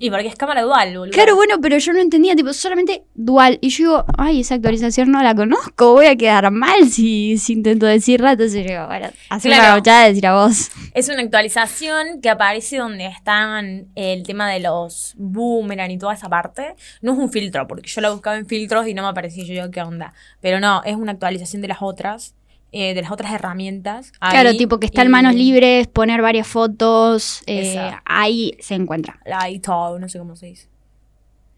Y 0.05 0.11
porque 0.11 0.27
es 0.27 0.35
cámara 0.35 0.63
dual, 0.63 0.99
boludo. 0.99 1.13
Claro, 1.13 1.37
bueno, 1.37 1.61
pero 1.61 1.79
yo 1.79 1.93
no 1.93 2.01
entendía, 2.01 2.35
tipo, 2.35 2.53
solamente 2.53 3.05
dual. 3.15 3.59
Y 3.61 3.69
yo 3.69 3.77
digo, 3.85 4.05
ay, 4.19 4.41
esa 4.41 4.57
actualización 4.57 5.13
no 5.13 5.23
la 5.23 5.33
conozco, 5.33 5.93
voy 5.93 6.07
a 6.07 6.17
quedar 6.17 6.51
mal 6.51 6.89
si, 6.89 7.39
si 7.39 7.53
intento 7.53 7.87
decirla. 7.87 8.33
Entonces 8.33 8.65
yo 8.65 8.69
digo, 8.73 8.87
bueno, 8.89 9.11
hacer 9.31 9.51
Claro. 9.53 9.63
una 9.63 9.73
gauchada 9.75 10.03
de 10.03 10.09
decir 10.09 10.27
a 10.27 10.35
vos. 10.35 10.71
Es 10.93 11.09
una 11.09 11.23
actualización 11.23 12.21
que 12.21 12.31
aparece 12.31 12.79
donde 12.79 13.07
están 13.07 13.87
el 13.95 14.25
tema 14.25 14.51
de 14.51 14.59
los 14.59 15.15
boomerang 15.19 15.93
y 15.93 15.99
toda 15.99 16.15
esa 16.15 16.29
parte. 16.29 16.75
No 17.01 17.13
es 17.13 17.19
un 17.19 17.31
filtro, 17.31 17.69
porque 17.69 17.89
yo 17.89 18.01
la 18.01 18.11
buscaba 18.11 18.37
en 18.37 18.47
filtros 18.47 18.89
y 18.89 18.95
no 18.95 19.03
me 19.03 19.09
aparecía. 19.09 19.45
Yo 19.45 19.55
digo, 19.55 19.71
¿qué 19.71 19.83
onda? 19.83 20.15
Pero 20.41 20.59
no, 20.59 20.83
es 20.85 20.97
una 20.97 21.13
actualización 21.13 21.63
de 21.63 21.69
las 21.69 21.79
otras, 21.81 22.35
eh, 22.73 22.95
de 22.95 23.03
las 23.03 23.11
otras 23.11 23.33
herramientas. 23.33 24.13
Claro, 24.13 24.51
Ahí, 24.51 24.57
tipo 24.57 24.81
que 24.81 24.87
está 24.87 25.03
en 25.03 25.09
y 25.09 25.11
manos 25.11 25.35
libres, 25.35 25.87
poner 25.89 26.23
varias 26.23 26.47
fotos, 26.47 27.43
eh, 27.47 27.93
ahí 28.05 28.57
se 28.61 28.75
encuentra. 28.75 29.21
Layout, 29.27 30.01
no 30.01 30.09
sé 30.09 30.19
cómo 30.19 30.37
se 30.37 30.47
dice. 30.47 30.69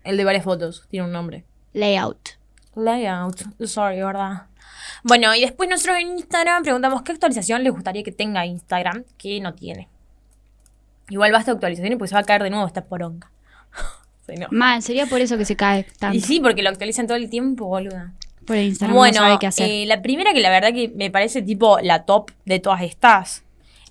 El 0.02 0.16
de 0.16 0.24
varias 0.24 0.44
fotos, 0.44 0.86
tiene 0.90 1.06
un 1.06 1.12
nombre. 1.12 1.44
Layout. 1.72 2.30
Layout, 2.74 3.42
sorry, 3.64 4.02
¿verdad? 4.02 4.48
Bueno, 5.04 5.34
y 5.34 5.40
después 5.40 5.70
nosotros 5.70 5.98
en 5.98 6.08
Instagram 6.18 6.62
preguntamos 6.62 7.02
qué 7.02 7.12
actualización 7.12 7.62
les 7.62 7.72
gustaría 7.72 8.02
que 8.02 8.12
tenga 8.12 8.44
Instagram, 8.44 9.04
que 9.16 9.40
no 9.40 9.54
tiene. 9.54 9.88
Igual 11.10 11.32
basta 11.32 11.52
de 11.52 11.56
actualizaciones 11.56 11.98
porque 11.98 12.08
se 12.08 12.14
va 12.14 12.22
a 12.22 12.24
caer 12.24 12.42
de 12.42 12.50
nuevo 12.50 12.66
esta 12.66 12.84
poronga. 12.84 13.30
No. 14.26 14.46
Mal, 14.50 14.80
sería 14.80 15.04
por 15.04 15.20
eso 15.20 15.36
que 15.36 15.44
se 15.44 15.54
cae 15.54 15.84
tanto. 15.98 16.16
Y 16.16 16.20
sí, 16.22 16.40
porque 16.40 16.62
lo 16.62 16.70
actualizan 16.70 17.06
todo 17.06 17.18
el 17.18 17.28
tiempo, 17.28 17.66
boluda. 17.66 18.14
Por 18.46 18.56
el 18.56 18.66
Instagram 18.66 18.96
bueno, 18.96 19.20
no 19.20 19.26
sabe 19.26 19.38
qué 19.40 19.46
hacer. 19.46 19.70
eh, 19.70 19.86
la 19.86 20.02
primera 20.02 20.32
que 20.32 20.40
la 20.40 20.50
verdad 20.50 20.72
que 20.72 20.88
me 20.94 21.10
parece 21.10 21.42
tipo 21.42 21.78
la 21.80 22.04
top 22.04 22.30
de 22.44 22.58
todas 22.60 22.82
estas 22.82 23.44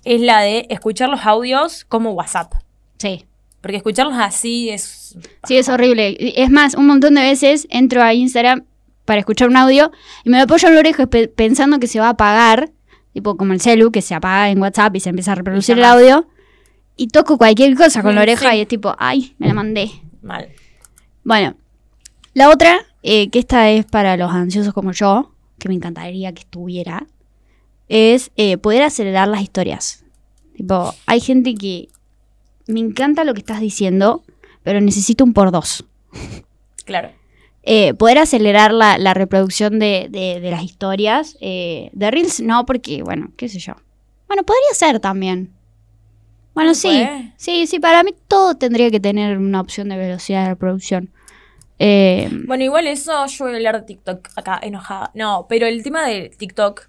es 0.04 0.20
la 0.20 0.40
de 0.40 0.66
escuchar 0.70 1.08
los 1.08 1.24
audios 1.26 1.84
como 1.84 2.12
WhatsApp. 2.12 2.52
sí. 2.98 3.24
Porque 3.60 3.78
escucharlos 3.78 4.18
así 4.18 4.68
es... 4.68 5.16
Sí, 5.44 5.56
es 5.56 5.70
horrible. 5.70 6.14
Es 6.36 6.50
más, 6.50 6.74
un 6.74 6.86
montón 6.86 7.14
de 7.14 7.22
veces 7.22 7.66
entro 7.70 8.02
a 8.02 8.12
Instagram 8.12 8.66
para 9.06 9.20
escuchar 9.20 9.48
un 9.48 9.56
audio 9.56 9.90
y 10.22 10.28
me 10.28 10.36
lo 10.36 10.42
apoyo 10.42 10.68
en 10.68 10.74
la 10.74 10.80
oreja 10.80 11.06
pe- 11.06 11.28
pensando 11.28 11.78
que 11.78 11.86
se 11.86 11.98
va 11.98 12.08
a 12.08 12.10
apagar, 12.10 12.68
tipo 13.14 13.38
como 13.38 13.54
el 13.54 13.62
celu, 13.62 13.90
que 13.90 14.02
se 14.02 14.14
apaga 14.14 14.50
en 14.50 14.60
WhatsApp 14.60 14.94
y 14.96 15.00
se 15.00 15.08
empieza 15.08 15.32
a 15.32 15.36
reproducir 15.36 15.78
el 15.78 15.84
audio. 15.84 16.28
Y 16.94 17.08
toco 17.08 17.38
cualquier 17.38 17.74
cosa 17.74 18.02
con 18.02 18.14
la 18.14 18.20
oreja 18.20 18.50
sí. 18.50 18.58
y 18.58 18.60
es 18.60 18.68
tipo, 18.68 18.94
ay, 18.98 19.34
me 19.38 19.48
la 19.48 19.54
mandé. 19.54 19.90
Mal. 20.20 20.50
Bueno, 21.22 21.54
la 22.34 22.50
otra, 22.50 22.84
eh, 23.04 23.28
que 23.30 23.38
esta 23.38 23.70
es 23.70 23.84
para 23.84 24.16
los 24.16 24.32
ansiosos 24.32 24.72
como 24.74 24.90
yo, 24.92 25.30
que 25.58 25.68
me 25.68 25.74
encantaría 25.76 26.32
que 26.32 26.40
estuviera, 26.40 27.06
es 27.88 28.30
eh, 28.36 28.56
poder 28.56 28.82
acelerar 28.82 29.28
las 29.28 29.42
historias. 29.42 30.04
Tipo, 30.56 30.94
hay 31.06 31.20
gente 31.20 31.54
que 31.54 31.88
me 32.66 32.80
encanta 32.80 33.24
lo 33.24 33.34
que 33.34 33.40
estás 33.40 33.60
diciendo, 33.60 34.24
pero 34.62 34.80
necesito 34.80 35.22
un 35.22 35.34
por 35.34 35.50
dos. 35.52 35.84
Claro. 36.84 37.10
Eh, 37.62 37.94
poder 37.94 38.18
acelerar 38.18 38.72
la, 38.72 38.98
la 38.98 39.14
reproducción 39.14 39.78
de, 39.78 40.08
de- 40.10 40.40
de 40.40 40.50
las 40.50 40.62
historias. 40.62 41.36
eh, 41.40 41.90
de 41.92 42.10
Reels 42.10 42.40
no, 42.40 42.64
porque, 42.66 43.02
bueno, 43.02 43.30
qué 43.36 43.48
sé 43.48 43.58
yo. 43.58 43.74
Bueno, 44.28 44.42
podría 44.44 44.72
ser 44.74 45.00
también. 45.00 45.52
Bueno, 46.54 46.74
sí. 46.74 46.88
puede. 46.88 47.32
Sí, 47.36 47.66
sí, 47.66 47.78
para 47.80 48.02
mí 48.02 48.14
todo 48.28 48.54
tendría 48.54 48.90
que 48.90 49.00
tener 49.00 49.38
una 49.38 49.60
opción 49.60 49.88
de 49.88 49.96
velocidad 49.96 50.44
de 50.44 50.48
reproducción. 50.50 51.10
Eh, 51.78 52.30
Bueno, 52.46 52.64
igual 52.64 52.86
eso 52.86 53.26
yo 53.26 53.44
voy 53.44 53.54
a 53.54 53.56
hablar 53.56 53.80
de 53.80 53.86
TikTok 53.86 54.28
acá, 54.36 54.58
enojada. 54.62 55.10
No, 55.14 55.46
pero 55.48 55.66
el 55.66 55.82
tema 55.82 56.06
de 56.06 56.30
TikTok, 56.30 56.88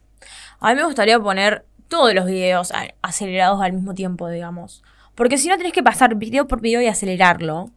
a 0.60 0.69
mí 0.69 0.76
me 0.76 0.86
gustaría 0.86 1.19
poner 1.19 1.65
todos 1.88 2.13
los 2.13 2.26
videos 2.26 2.71
acelerados 3.02 3.62
al 3.62 3.74
mismo 3.74 3.93
tiempo, 3.93 4.30
digamos. 4.30 4.84
Porque 5.15 5.38
si 5.38 5.48
no 5.48 5.58
tenés 5.58 5.74
que 5.74 5.84
pasar 5.84 6.15
video 6.15 6.48
por 6.48 6.62
video 6.62 6.82
y 6.82 6.88
acelerarlo. 6.88 7.71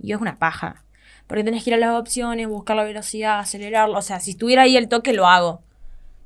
Y 0.00 0.12
es 0.12 0.20
una 0.20 0.38
paja. 0.38 0.84
Porque 1.26 1.44
tenés 1.44 1.64
que 1.64 1.70
ir 1.70 1.74
a 1.74 1.78
las 1.78 1.98
opciones, 1.98 2.48
buscar 2.48 2.76
la 2.76 2.84
velocidad, 2.84 3.38
acelerarlo. 3.38 3.98
O 3.98 4.02
sea, 4.02 4.20
si 4.20 4.32
estuviera 4.32 4.62
ahí 4.62 4.76
el 4.76 4.88
toque, 4.88 5.12
lo 5.12 5.26
hago. 5.26 5.62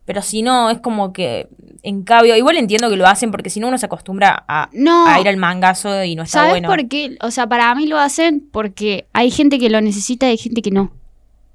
Pero 0.06 0.22
si 0.22 0.40
no, 0.40 0.70
es 0.70 0.80
como 0.80 1.12
que 1.12 1.48
en 1.82 2.02
cambio, 2.02 2.34
igual 2.34 2.56
entiendo 2.56 2.90
que 2.90 2.96
lo 2.96 3.06
hacen 3.06 3.30
porque 3.30 3.48
si 3.48 3.60
no 3.60 3.68
uno 3.68 3.78
se 3.78 3.86
acostumbra 3.86 4.44
a, 4.48 4.68
no, 4.72 5.06
a 5.06 5.20
ir 5.20 5.28
al 5.28 5.36
mangazo 5.36 6.02
y 6.02 6.16
no 6.16 6.24
está 6.24 6.40
¿sabes 6.40 6.52
bueno. 6.54 6.68
por 6.68 6.88
qué? 6.88 7.16
O 7.20 7.30
sea, 7.30 7.48
para 7.48 7.72
mí 7.76 7.86
lo 7.86 7.98
hacen 7.98 8.42
porque 8.50 9.06
hay 9.12 9.30
gente 9.30 9.60
que 9.60 9.70
lo 9.70 9.80
necesita 9.80 10.26
y 10.26 10.30
hay 10.30 10.36
gente 10.36 10.62
que 10.62 10.72
no. 10.72 10.90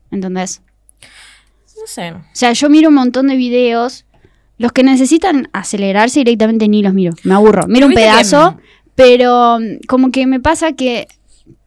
¿Entendés? 0.10 0.62
No 1.82 1.86
sé. 1.86 2.14
O 2.14 2.22
sea, 2.32 2.54
yo 2.54 2.70
miro 2.70 2.88
un 2.88 2.96
montón 2.96 3.28
de 3.28 3.36
videos. 3.36 4.06
Los 4.58 4.72
que 4.72 4.84
necesitan 4.84 5.50
acelerarse 5.52 6.20
directamente 6.20 6.68
ni 6.70 6.82
los 6.82 6.94
miro. 6.94 7.14
Me 7.24 7.34
aburro. 7.34 7.68
Miro 7.68 7.88
un 7.88 7.94
que, 7.94 8.00
pedazo, 8.00 8.58
pero 8.96 9.60
mm, 9.60 9.86
como 9.88 10.12
que 10.12 10.28
me 10.28 10.40
pasa 10.40 10.74
que, 10.74 11.08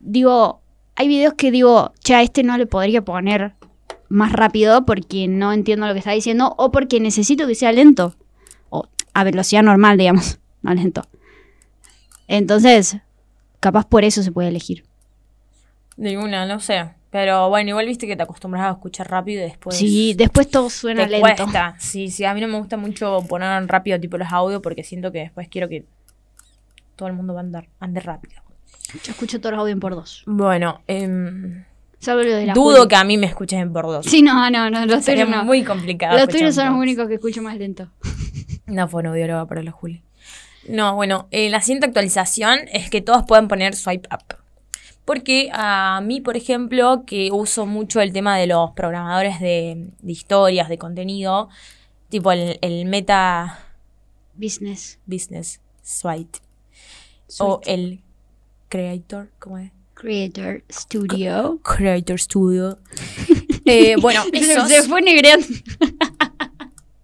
digo, 0.00 0.62
hay 0.96 1.08
videos 1.08 1.34
que 1.34 1.50
digo, 1.50 1.92
che, 2.02 2.14
a 2.14 2.22
este 2.22 2.44
no 2.44 2.56
le 2.56 2.66
podría 2.66 3.02
poner 3.02 3.52
más 4.08 4.32
rápido 4.32 4.84
porque 4.84 5.28
no 5.28 5.52
entiendo 5.52 5.86
lo 5.86 5.92
que 5.92 5.98
está 5.98 6.12
diciendo 6.12 6.54
o 6.58 6.70
porque 6.70 7.00
necesito 7.00 7.46
que 7.46 7.54
sea 7.54 7.72
lento. 7.72 8.14
O 8.70 8.88
a 9.12 9.24
velocidad 9.24 9.62
normal, 9.62 9.98
digamos, 9.98 10.38
no 10.62 10.74
lento. 10.74 11.02
Entonces, 12.28 12.98
capaz 13.60 13.86
por 13.86 14.04
eso 14.04 14.22
se 14.22 14.32
puede 14.32 14.48
elegir. 14.48 14.84
De 15.96 16.18
una, 16.18 16.46
no 16.46 16.60
sé. 16.60 16.90
Pero 17.10 17.48
bueno, 17.48 17.70
igual 17.70 17.86
viste 17.86 18.08
que 18.08 18.16
te 18.16 18.24
acostumbras 18.24 18.64
a 18.64 18.70
escuchar 18.72 19.08
rápido 19.08 19.40
y 19.40 19.44
después. 19.44 19.76
sí, 19.76 20.14
después 20.14 20.50
todo 20.50 20.68
suena 20.68 21.04
te 21.04 21.10
lento. 21.10 21.44
cuesta. 21.44 21.76
Sí, 21.78 22.10
sí, 22.10 22.24
a 22.24 22.34
mí 22.34 22.40
no 22.40 22.48
me 22.48 22.58
gusta 22.58 22.76
mucho 22.76 23.24
poner 23.28 23.64
rápido 23.68 24.00
tipo 24.00 24.18
los 24.18 24.32
audios 24.32 24.60
porque 24.60 24.82
siento 24.82 25.12
que 25.12 25.20
después 25.20 25.46
quiero 25.48 25.68
que 25.68 25.84
todo 26.96 27.08
el 27.08 27.14
mundo 27.14 27.32
va 27.34 27.40
a 27.40 27.44
andar, 27.44 27.68
ande 27.78 28.00
rápido. 28.00 28.42
Yo 29.04 29.12
escucho 29.12 29.40
todos 29.40 29.52
los 29.52 29.60
audios 29.60 29.78
por 29.78 29.94
dos. 29.94 30.24
Bueno, 30.26 30.82
em, 30.88 31.64
De 32.04 32.52
dudo 32.54 32.86
que 32.88 32.96
a 32.96 33.04
mí 33.04 33.16
me 33.16 33.26
escuches 33.26 33.60
en 33.60 33.72
por 33.72 33.86
dos. 33.86 34.06
Sí, 34.06 34.22
no, 34.22 34.50
no, 34.50 34.70
no, 34.70 34.86
los 34.86 35.04
Sería 35.04 35.24
tuyos 35.24 35.38
no. 35.38 35.44
muy 35.44 35.62
complicado. 35.64 36.18
Los 36.18 36.28
tuyos 36.28 36.54
son 36.54 36.66
los 36.66 36.76
únicos 36.76 37.08
que 37.08 37.14
escucho 37.14 37.42
más 37.42 37.56
lento. 37.56 37.88
No 38.66 38.88
fue 38.88 39.06
audióloga 39.06 39.46
para 39.46 39.62
la 39.62 39.72
Juli. 39.72 40.02
No, 40.66 40.94
bueno, 40.96 41.28
eh, 41.30 41.50
la 41.50 41.60
siguiente 41.60 41.86
actualización 41.86 42.60
es 42.72 42.88
que 42.88 43.02
todos 43.02 43.24
pueden 43.26 43.46
poner 43.46 43.76
swipe 43.76 44.08
up. 44.10 44.36
Porque 45.04 45.50
a 45.52 46.00
mí, 46.02 46.22
por 46.22 46.34
ejemplo, 46.38 47.04
que 47.06 47.28
uso 47.30 47.66
mucho 47.66 48.00
el 48.00 48.14
tema 48.14 48.38
de 48.38 48.46
los 48.46 48.70
programadores 48.70 49.38
de, 49.38 49.90
de 50.00 50.12
historias, 50.12 50.70
de 50.70 50.78
contenido, 50.78 51.50
tipo 52.08 52.32
el, 52.32 52.58
el 52.62 52.86
meta 52.86 53.58
Business. 54.34 54.98
business 55.06 55.60
swipe 55.82 56.38
o 57.38 57.60
el 57.66 58.00
creator, 58.70 59.28
¿cómo 59.38 59.58
es? 59.58 59.70
Creator 59.94 60.62
Studio. 60.70 61.60
Creator 61.62 62.18
Studio. 62.18 62.78
Eh, 63.66 63.96
bueno, 63.98 64.22
Se, 64.30 64.52
esos 64.52 64.68
se 64.68 64.82
fue 64.82 65.00
negreando. 65.00 65.46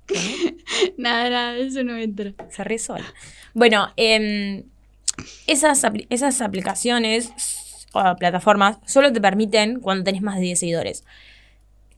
nada, 0.98 1.31
nada, 1.31 1.57
eso 1.57 1.83
no 1.85 1.96
entra. 1.96 2.35
se 2.50 2.64
ríe 2.64 2.79
sola. 2.79 3.07
Bueno, 3.55 3.88
em, 3.96 4.64
esas, 5.46 5.83
esas 6.11 6.42
aplicaciones 6.42 7.33
o 7.94 8.14
plataformas 8.16 8.76
solo 8.85 9.11
te 9.11 9.22
permiten 9.22 9.81
cuando 9.81 10.05
tenés 10.05 10.20
más 10.20 10.37
de 10.37 10.42
10 10.42 10.61
seguidores. 10.61 11.05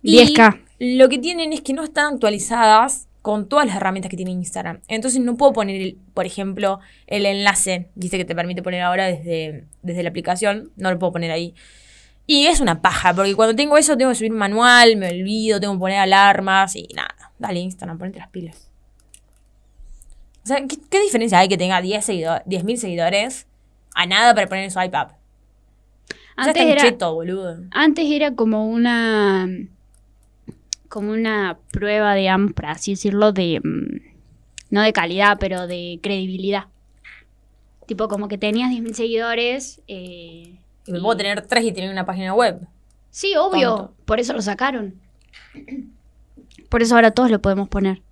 Y 0.00 0.18
10K. 0.18 0.60
Lo 0.78 1.08
que 1.08 1.18
tienen 1.18 1.52
es 1.52 1.62
que 1.62 1.72
no 1.72 1.82
están 1.82 2.14
actualizadas 2.14 3.08
con 3.22 3.48
todas 3.48 3.66
las 3.66 3.76
herramientas 3.76 4.10
que 4.10 4.16
tiene 4.16 4.32
Instagram. 4.32 4.80
Entonces 4.88 5.20
no 5.20 5.36
puedo 5.36 5.52
poner, 5.52 5.94
por 6.12 6.26
ejemplo, 6.26 6.80
el 7.06 7.24
enlace, 7.24 7.88
dice 7.94 8.18
que 8.18 8.24
te 8.24 8.34
permite 8.34 8.62
poner 8.62 8.82
ahora 8.82 9.06
desde, 9.06 9.64
desde 9.82 10.02
la 10.02 10.10
aplicación, 10.10 10.70
no 10.76 10.90
lo 10.90 10.98
puedo 10.98 11.12
poner 11.12 11.30
ahí. 11.30 11.54
Y 12.26 12.46
es 12.46 12.60
una 12.60 12.82
paja, 12.82 13.14
porque 13.14 13.34
cuando 13.34 13.54
tengo 13.54 13.78
eso 13.78 13.96
tengo 13.96 14.10
que 14.10 14.16
subir 14.16 14.32
manual, 14.32 14.96
me 14.96 15.08
olvido, 15.08 15.60
tengo 15.60 15.74
que 15.74 15.80
poner 15.80 15.98
alarmas 15.98 16.76
y 16.76 16.88
nada. 16.94 17.32
Dale 17.38 17.60
Instagram, 17.60 17.98
ponete 17.98 18.18
las 18.18 18.28
pilas. 18.28 18.68
O 20.44 20.46
sea, 20.46 20.58
¿qué, 20.66 20.76
qué 20.90 21.00
diferencia 21.00 21.38
hay 21.38 21.48
que 21.48 21.56
tenga 21.56 21.80
10 21.80 22.04
seguidores, 22.04 22.46
10.000 22.46 22.76
seguidores 22.76 23.46
a 23.94 24.06
nada 24.06 24.34
para 24.34 24.48
poner 24.48 24.70
su 24.70 24.80
iPad? 24.80 25.08
Antes 26.36 26.62
era, 26.64 26.80
cheto, 26.80 27.14
boludo. 27.14 27.58
antes 27.70 28.10
era 28.10 28.34
como 28.34 28.66
una. 28.66 29.48
Como 30.92 31.10
una 31.12 31.58
prueba, 31.72 32.14
digamos, 32.14 32.52
por 32.52 32.66
así 32.66 32.92
decirlo, 32.92 33.32
de. 33.32 33.60
mm, 33.64 34.12
No 34.68 34.82
de 34.82 34.92
calidad, 34.92 35.38
pero 35.40 35.66
de 35.66 35.98
credibilidad. 36.02 36.64
Tipo, 37.86 38.08
como 38.08 38.28
que 38.28 38.36
tenías 38.36 38.70
10.000 38.70 38.92
seguidores. 38.92 39.80
eh, 39.88 40.58
Y 40.86 40.92
me 40.92 41.00
puedo 41.00 41.16
tener 41.16 41.46
3 41.46 41.64
y 41.64 41.72
tener 41.72 41.90
una 41.90 42.04
página 42.04 42.34
web. 42.34 42.66
Sí, 43.10 43.34
obvio. 43.36 43.76
Tonto. 43.76 43.94
Por 44.04 44.20
eso 44.20 44.34
lo 44.34 44.42
sacaron. 44.42 44.94
Por 46.68 46.82
eso 46.82 46.94
ahora 46.94 47.10
todos 47.10 47.30
lo 47.30 47.40
podemos 47.40 47.68
poner. 47.70 48.02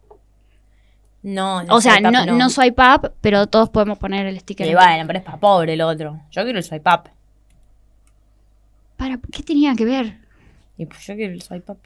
No, 1.23 1.62
no 1.62 1.75
O 1.77 1.81
sea, 1.83 2.01
no, 2.01 2.11
no. 2.25 2.49
swipe 2.49 2.81
up, 2.83 3.12
pero 3.21 3.47
todos 3.47 3.69
podemos 3.69 3.99
poner 3.99 4.27
el 4.27 4.40
sticker. 4.40 4.66
Y 4.66 4.75
bueno, 4.75 5.05
pero 5.07 5.19
es 5.19 5.25
para 5.25 5.38
pobre 5.38 5.75
el 5.75 5.83
otro. 5.83 6.19
Yo 6.31 6.45
quiero 6.45 6.59
el 6.59 6.64
swipe 6.64 6.88
up. 6.90 7.11
Para, 8.97 9.19
¿Qué 9.33 9.43
tenía 9.43 9.75
que 9.75 9.85
ver? 9.85 10.19
Y 10.79 10.87
pues 10.87 11.07
yo 11.07 11.14
quiero 11.14 11.35
el 11.35 11.43
swipe 11.43 11.73
up. 11.73 11.79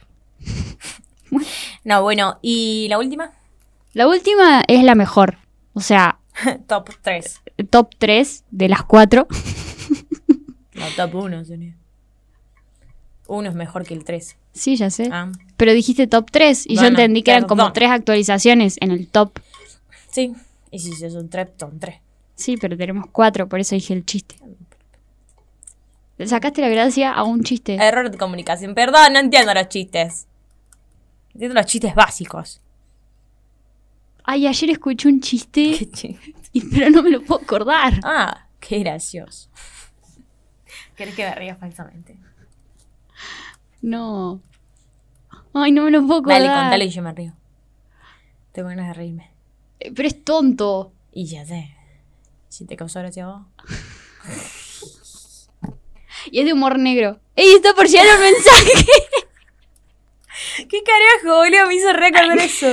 no, 1.84 2.02
bueno, 2.02 2.38
¿y 2.42 2.86
la 2.88 2.98
última? 2.98 3.32
La 3.92 4.08
última 4.08 4.62
es 4.66 4.82
la 4.84 4.94
mejor. 4.94 5.38
O 5.72 5.80
sea, 5.80 6.18
top 6.66 6.90
3. 7.02 7.40
top 7.70 7.90
3 7.98 8.44
de 8.50 8.68
las 8.68 8.82
4. 8.84 9.26
No, 10.74 10.86
top 10.96 11.14
1 11.14 11.44
sería. 11.44 11.76
Uno 13.28 13.48
es 13.48 13.54
mejor 13.54 13.86
que 13.86 13.94
el 13.94 14.02
3. 14.04 14.36
Sí, 14.52 14.74
ya 14.74 14.90
sé. 14.90 15.08
Ah, 15.12 15.30
Pero 15.56 15.72
dijiste 15.72 16.08
top 16.08 16.28
3 16.32 16.66
y 16.66 16.74
yo 16.74 16.80
Bueno, 16.82 16.88
entendí 16.98 17.22
que 17.22 17.30
eran 17.30 17.44
como 17.44 17.60
perdón. 17.62 17.72
tres 17.74 17.90
actualizaciones 17.90 18.76
en 18.80 18.90
el 18.90 19.06
top. 19.08 19.38
sí. 20.10 20.32
Y 20.72 20.80
si 20.80 20.92
son 21.08 21.28
3, 21.30 21.50
son 21.60 21.78
3. 21.78 21.94
Sí, 22.34 22.56
pero 22.56 22.76
tenemos 22.76 23.06
4, 23.12 23.48
por 23.48 23.60
eso 23.60 23.76
dije 23.76 23.94
el 23.94 24.04
chiste. 24.04 24.34
Le 26.18 26.26
sacaste 26.26 26.60
la 26.60 26.68
gracia 26.68 27.12
a 27.12 27.22
un 27.22 27.44
chiste. 27.44 27.76
Error 27.76 28.10
de 28.10 28.18
comunicación. 28.18 28.74
Perdón, 28.74 29.12
no 29.12 29.20
entiendo 29.20 29.54
los 29.54 29.68
chistes. 29.68 30.26
Entiendo 31.34 31.54
los 31.54 31.66
chistes 31.66 31.94
básicos. 31.94 32.60
Ay, 34.24 34.46
ayer 34.46 34.70
escuché 34.70 35.08
un 35.08 35.20
chiste, 35.20 35.74
Qué 35.78 35.90
chiste. 35.90 36.34
y- 36.52 36.64
pero 36.70 36.90
no 36.90 37.02
me 37.02 37.10
lo 37.10 37.22
puedo 37.22 37.42
acordar. 37.42 38.00
Ah, 38.04 38.46
qué 38.60 38.78
gracioso. 38.78 39.50
¿Querés 40.96 41.14
que 41.14 41.24
me 41.28 41.34
ría 41.34 41.56
falsamente? 41.56 42.16
No. 43.82 44.40
Ay, 45.52 45.72
no 45.72 45.82
me 45.84 45.90
lo 45.90 46.06
puedo 46.06 46.20
acordar. 46.20 46.40
Dale, 46.42 46.60
contale 46.60 46.84
y 46.86 46.90
yo 46.90 47.02
me 47.02 47.12
río. 47.12 47.32
Tengo 48.52 48.68
ganas 48.68 48.88
de 48.88 48.94
reírme. 48.94 49.30
Eh, 49.80 49.92
Pero 49.92 50.08
es 50.08 50.24
tonto. 50.24 50.92
Y 51.12 51.26
ya 51.26 51.44
sé. 51.44 51.74
Si 52.48 52.64
te 52.64 52.76
causó 52.76 53.00
gracia 53.00 53.24
a 53.24 53.28
vos. 53.28 53.46
Y 56.30 56.38
es 56.40 56.46
de 56.46 56.54
humor 56.54 56.78
negro. 56.78 57.20
¡Ey, 57.36 57.52
está 57.56 57.74
por 57.74 57.86
llegar 57.86 58.06
un 58.16 58.22
mensaje! 58.22 58.70
¿Qué 60.56 60.82
carajo, 60.82 61.38
boludo? 61.40 61.66
Me 61.66 61.74
hizo 61.74 61.92
recordar 61.92 62.38
eso. 62.38 62.72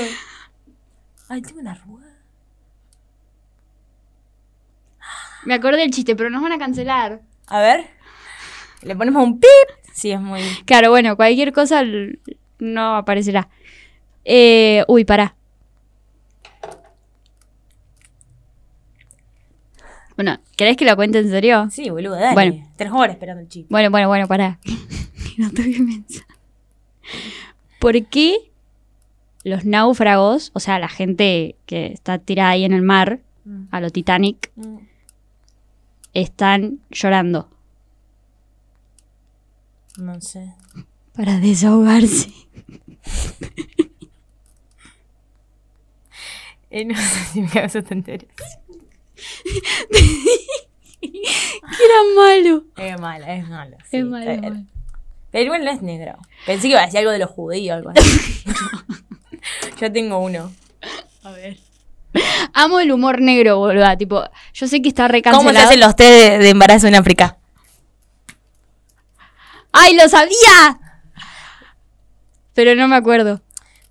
Ay, 1.29 1.41
tengo 1.41 1.61
una 1.61 1.71
arruga. 1.71 2.07
Me 5.45 5.53
acordé 5.55 5.77
del 5.77 5.91
chiste, 5.91 6.15
pero 6.15 6.29
nos 6.29 6.41
van 6.41 6.51
a 6.51 6.59
cancelar. 6.59 7.21
A 7.47 7.61
ver. 7.61 7.89
Le 8.81 8.95
ponemos 8.95 9.23
un 9.23 9.39
pip. 9.39 9.49
Sí, 9.93 10.11
es 10.11 10.19
muy. 10.21 10.41
Claro, 10.65 10.89
bueno, 10.89 11.15
cualquier 11.15 11.51
cosa 11.51 11.83
no 12.59 12.95
aparecerá. 12.95 13.49
Eh, 14.23 14.83
uy, 14.87 15.03
pará. 15.05 15.35
Bueno, 20.15 20.39
¿querés 20.55 20.77
que 20.77 20.85
lo 20.85 20.95
cuente 20.95 21.17
en 21.17 21.29
serio? 21.29 21.67
Sí, 21.71 21.89
boludo, 21.89 22.15
dale. 22.15 22.33
Bueno. 22.33 22.71
Tres 22.75 22.91
horas 22.91 23.15
esperando 23.15 23.41
el 23.41 23.49
chip. 23.49 23.67
Bueno, 23.69 23.89
bueno, 23.89 24.07
bueno, 24.07 24.27
pará. 24.27 24.59
No 25.37 25.49
tengo 25.49 25.71
que 25.71 25.83
pensar. 25.83 26.25
¿Por 27.81 28.05
qué 28.05 28.51
los 29.43 29.65
náufragos, 29.65 30.51
o 30.53 30.59
sea, 30.59 30.77
la 30.77 30.87
gente 30.87 31.55
que 31.65 31.87
está 31.87 32.19
tirada 32.19 32.51
ahí 32.51 32.63
en 32.63 32.73
el 32.73 32.83
mar, 32.83 33.19
Mm. 33.43 33.63
a 33.71 33.81
lo 33.81 33.89
Titanic, 33.89 34.51
Mm. 34.55 34.77
están 36.13 36.79
llorando? 36.91 37.49
No 39.97 40.21
sé. 40.21 40.53
Para 41.15 41.39
desahogarse. 41.39 42.31
Eh, 46.73 46.85
no 46.85 46.95
sé 46.95 47.19
si 47.33 47.41
me 47.41 47.49
causa 47.49 47.81
te 47.81 47.93
enteras. 47.93 48.29
¡Qué 51.01 51.09
era 51.09 51.99
malo! 52.15 52.63
Es 52.77 52.97
mala, 52.99 53.35
es 53.35 53.49
mala. 53.49 53.77
sí. 53.89 53.97
Es 53.97 54.05
malo, 54.05 54.31
es 54.31 54.41
malo. 54.41 54.65
Pero 55.31 55.45
igual 55.45 55.63
no 55.65 55.71
es 55.71 55.81
negro. 55.81 56.17
Pensé 56.45 56.63
que 56.63 56.67
iba 56.69 56.81
a 56.81 56.85
decir 56.85 56.99
algo 56.99 57.11
de 57.11 57.19
los 57.19 57.29
judíos 57.29 57.73
o 57.73 57.77
algo 57.77 57.89
así. 57.91 58.43
Yo 59.79 59.91
tengo 59.91 60.19
uno. 60.19 60.51
A 61.23 61.31
ver. 61.31 61.57
Amo 62.53 62.79
el 62.79 62.91
humor 62.91 63.21
negro, 63.21 63.57
boluda. 63.57 63.95
Tipo, 63.97 64.23
yo 64.53 64.67
sé 64.67 64.81
que 64.81 64.89
está 64.89 65.03
¿Cómo 65.03 65.11
se 65.11 65.13
recancelado. 65.13 65.67
hacen 65.67 65.79
los 65.79 65.95
test 65.95 66.09
de, 66.11 66.37
de 66.39 66.49
embarazo 66.49 66.87
en 66.87 66.95
África? 66.95 67.37
¡Ay, 69.71 69.95
lo 69.95 70.07
sabía! 70.09 70.79
Pero 72.53 72.75
no 72.75 72.87
me 72.89 72.97
acuerdo. 72.97 73.41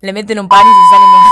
Le 0.01 0.13
meten 0.13 0.39
un 0.39 0.47
pan 0.47 0.65
y 0.65 0.69
se 0.69 0.89
salen 0.95 1.09
más. 1.09 1.31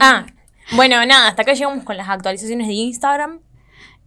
ah, 0.00 0.26
bueno, 0.72 1.04
nada, 1.06 1.28
hasta 1.28 1.42
acá 1.42 1.54
llegamos 1.54 1.84
con 1.84 1.96
las 1.96 2.08
actualizaciones 2.08 2.66
de 2.66 2.72
Instagram. 2.72 3.40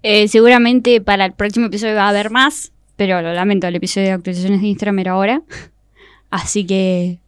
Eh, 0.03 0.27
seguramente 0.27 1.01
para 1.01 1.25
el 1.25 1.33
próximo 1.33 1.67
episodio 1.67 1.95
va 1.95 2.05
a 2.05 2.09
haber 2.09 2.29
más. 2.29 2.71
Pero 2.95 3.21
lo 3.21 3.33
lamento, 3.33 3.67
el 3.67 3.75
episodio 3.75 4.07
de 4.07 4.13
actualizaciones 4.13 4.61
de 4.61 4.67
Instagram 4.67 4.99
era 4.99 5.11
ahora. 5.11 5.41
Así 6.29 6.65
que. 6.65 7.19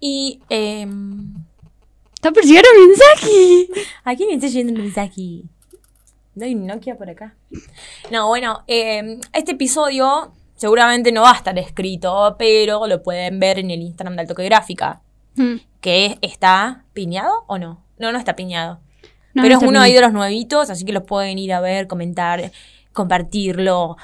Y, 0.00 0.40
em, 0.48 1.34
¡Está 2.14 2.32
llegar 2.40 2.64
un 2.76 2.88
mensaje! 2.88 3.68
¿a 4.04 4.16
quién 4.16 4.30
está 4.30 4.48
yendo 4.48 4.72
el 4.72 4.82
mensaje? 4.82 5.42
No 6.34 6.44
hay 6.44 6.54
Nokia 6.54 6.96
por 6.96 7.08
acá. 7.08 7.34
No, 8.10 8.28
bueno, 8.28 8.62
em, 8.66 9.20
este 9.32 9.52
episodio 9.52 10.32
seguramente 10.56 11.12
no 11.12 11.22
va 11.22 11.32
a 11.32 11.36
estar 11.36 11.56
escrito, 11.58 12.36
pero 12.38 12.86
lo 12.86 13.02
pueden 13.02 13.38
ver 13.38 13.58
en 13.58 13.70
el 13.70 13.80
Instagram 13.80 14.16
de 14.16 14.22
Altoque 14.22 14.44
Gráfica. 14.44 15.02
Mm. 15.36 15.56
que 15.80 16.18
está 16.22 16.84
piñado 16.94 17.44
o 17.46 17.58
no. 17.58 17.84
No, 17.98 18.10
no 18.10 18.18
está 18.18 18.34
piñado. 18.34 18.80
No, 19.36 19.42
Pero 19.42 19.54
no 19.56 19.60
es 19.60 19.68
uno 19.68 19.80
ahí 19.80 19.92
de 19.92 20.00
los 20.00 20.12
nuevitos, 20.12 20.70
así 20.70 20.84
que 20.84 20.92
los 20.92 21.02
pueden 21.04 21.38
ir 21.38 21.52
a 21.52 21.60
ver, 21.60 21.86
comentar, 21.86 22.50
compartirlo, 22.92 23.96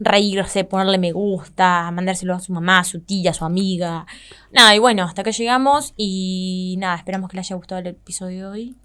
reírse, 0.00 0.64
ponerle 0.64 0.96
me 0.98 1.12
gusta, 1.12 1.90
mandárselo 1.90 2.34
a 2.34 2.40
su 2.40 2.52
mamá, 2.52 2.80
a 2.80 2.84
su 2.84 3.00
tía, 3.00 3.30
a 3.32 3.34
su 3.34 3.44
amiga. 3.44 4.06
Nada, 4.50 4.74
y 4.74 4.78
bueno, 4.78 5.04
hasta 5.04 5.20
acá 5.20 5.30
llegamos 5.30 5.92
y 5.96 6.76
nada, 6.78 6.96
esperamos 6.96 7.30
que 7.30 7.36
les 7.36 7.46
haya 7.46 7.56
gustado 7.56 7.80
el 7.82 7.88
episodio 7.88 8.38
de 8.38 8.46
hoy. 8.46 8.76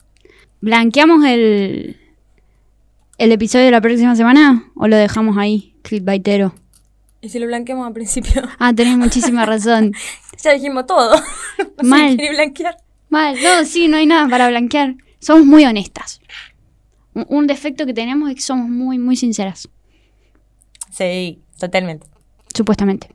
¿Blanqueamos 0.61 1.23
el, 1.25 1.97
el 3.17 3.31
episodio 3.31 3.65
de 3.65 3.71
la 3.71 3.81
próxima 3.81 4.15
semana 4.15 4.71
o 4.75 4.87
lo 4.87 4.95
dejamos 4.97 5.37
ahí, 5.37 5.75
clickbaitero? 5.83 6.53
Y 7.21 7.29
si 7.29 7.39
lo 7.39 7.47
blanqueamos 7.47 7.87
al 7.87 7.93
principio, 7.93 8.41
Ah, 8.59 8.73
tenés 8.73 8.97
muchísima 8.97 9.45
razón. 9.47 9.93
ya 10.43 10.51
dijimos 10.51 10.85
todo. 10.85 11.15
No 11.81 11.89
Mal. 11.89 12.17
blanquear. 12.17 12.77
Mal, 13.09 13.35
no, 13.41 13.63
sí, 13.65 13.87
no 13.87 13.97
hay 13.97 14.05
nada 14.05 14.27
para 14.27 14.49
blanquear. 14.49 14.95
Somos 15.23 15.45
muy 15.45 15.65
honestas. 15.65 16.19
Un, 17.13 17.25
un 17.29 17.47
defecto 17.47 17.85
que 17.85 17.93
tenemos 17.93 18.29
es 18.29 18.35
que 18.35 18.41
somos 18.41 18.69
muy, 18.69 18.97
muy 18.99 19.15
sinceras, 19.15 19.69
Sí, 20.91 21.41
totalmente. 21.57 22.07
supuestamente. 22.55 23.09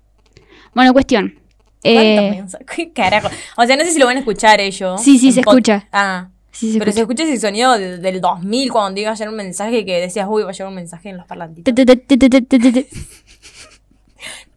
Bueno, 0.74 0.92
cuestión. 0.92 1.38
¿Cuántos 1.82 2.54
Eh, 2.76 2.90
carajo? 2.94 3.28
O 3.56 3.64
sea, 3.66 3.76
no 3.76 3.84
sé 3.84 3.92
si 3.92 3.98
lo 3.98 4.06
van 4.06 4.16
a 4.16 4.20
escuchar 4.20 4.60
ellos. 4.60 5.02
Sí, 5.02 5.18
sí, 5.18 5.32
se 5.32 5.40
escucha. 5.40 5.88
Ah. 5.92 6.28
sí 6.50 6.72
se 6.72 6.78
Pero 6.80 6.92
se 6.92 7.00
escucha. 7.00 7.22
ese 7.24 7.38
sonido 7.38 7.78
de- 7.78 7.98
del 7.98 8.20
2000 8.20 8.72
cuando 8.72 9.00
iba 9.00 9.10
a 9.10 9.14
llegar 9.14 9.28
un 9.28 9.36
mensaje 9.36 9.84
que 9.84 10.00
decías, 10.00 10.26
uy, 10.28 10.42
va 10.42 10.50
a 10.50 10.52
llegar 10.52 10.68
un 10.68 10.74
mensaje 10.74 11.10
en 11.10 11.16
los 11.18 11.26
parlantitos. 11.26 11.72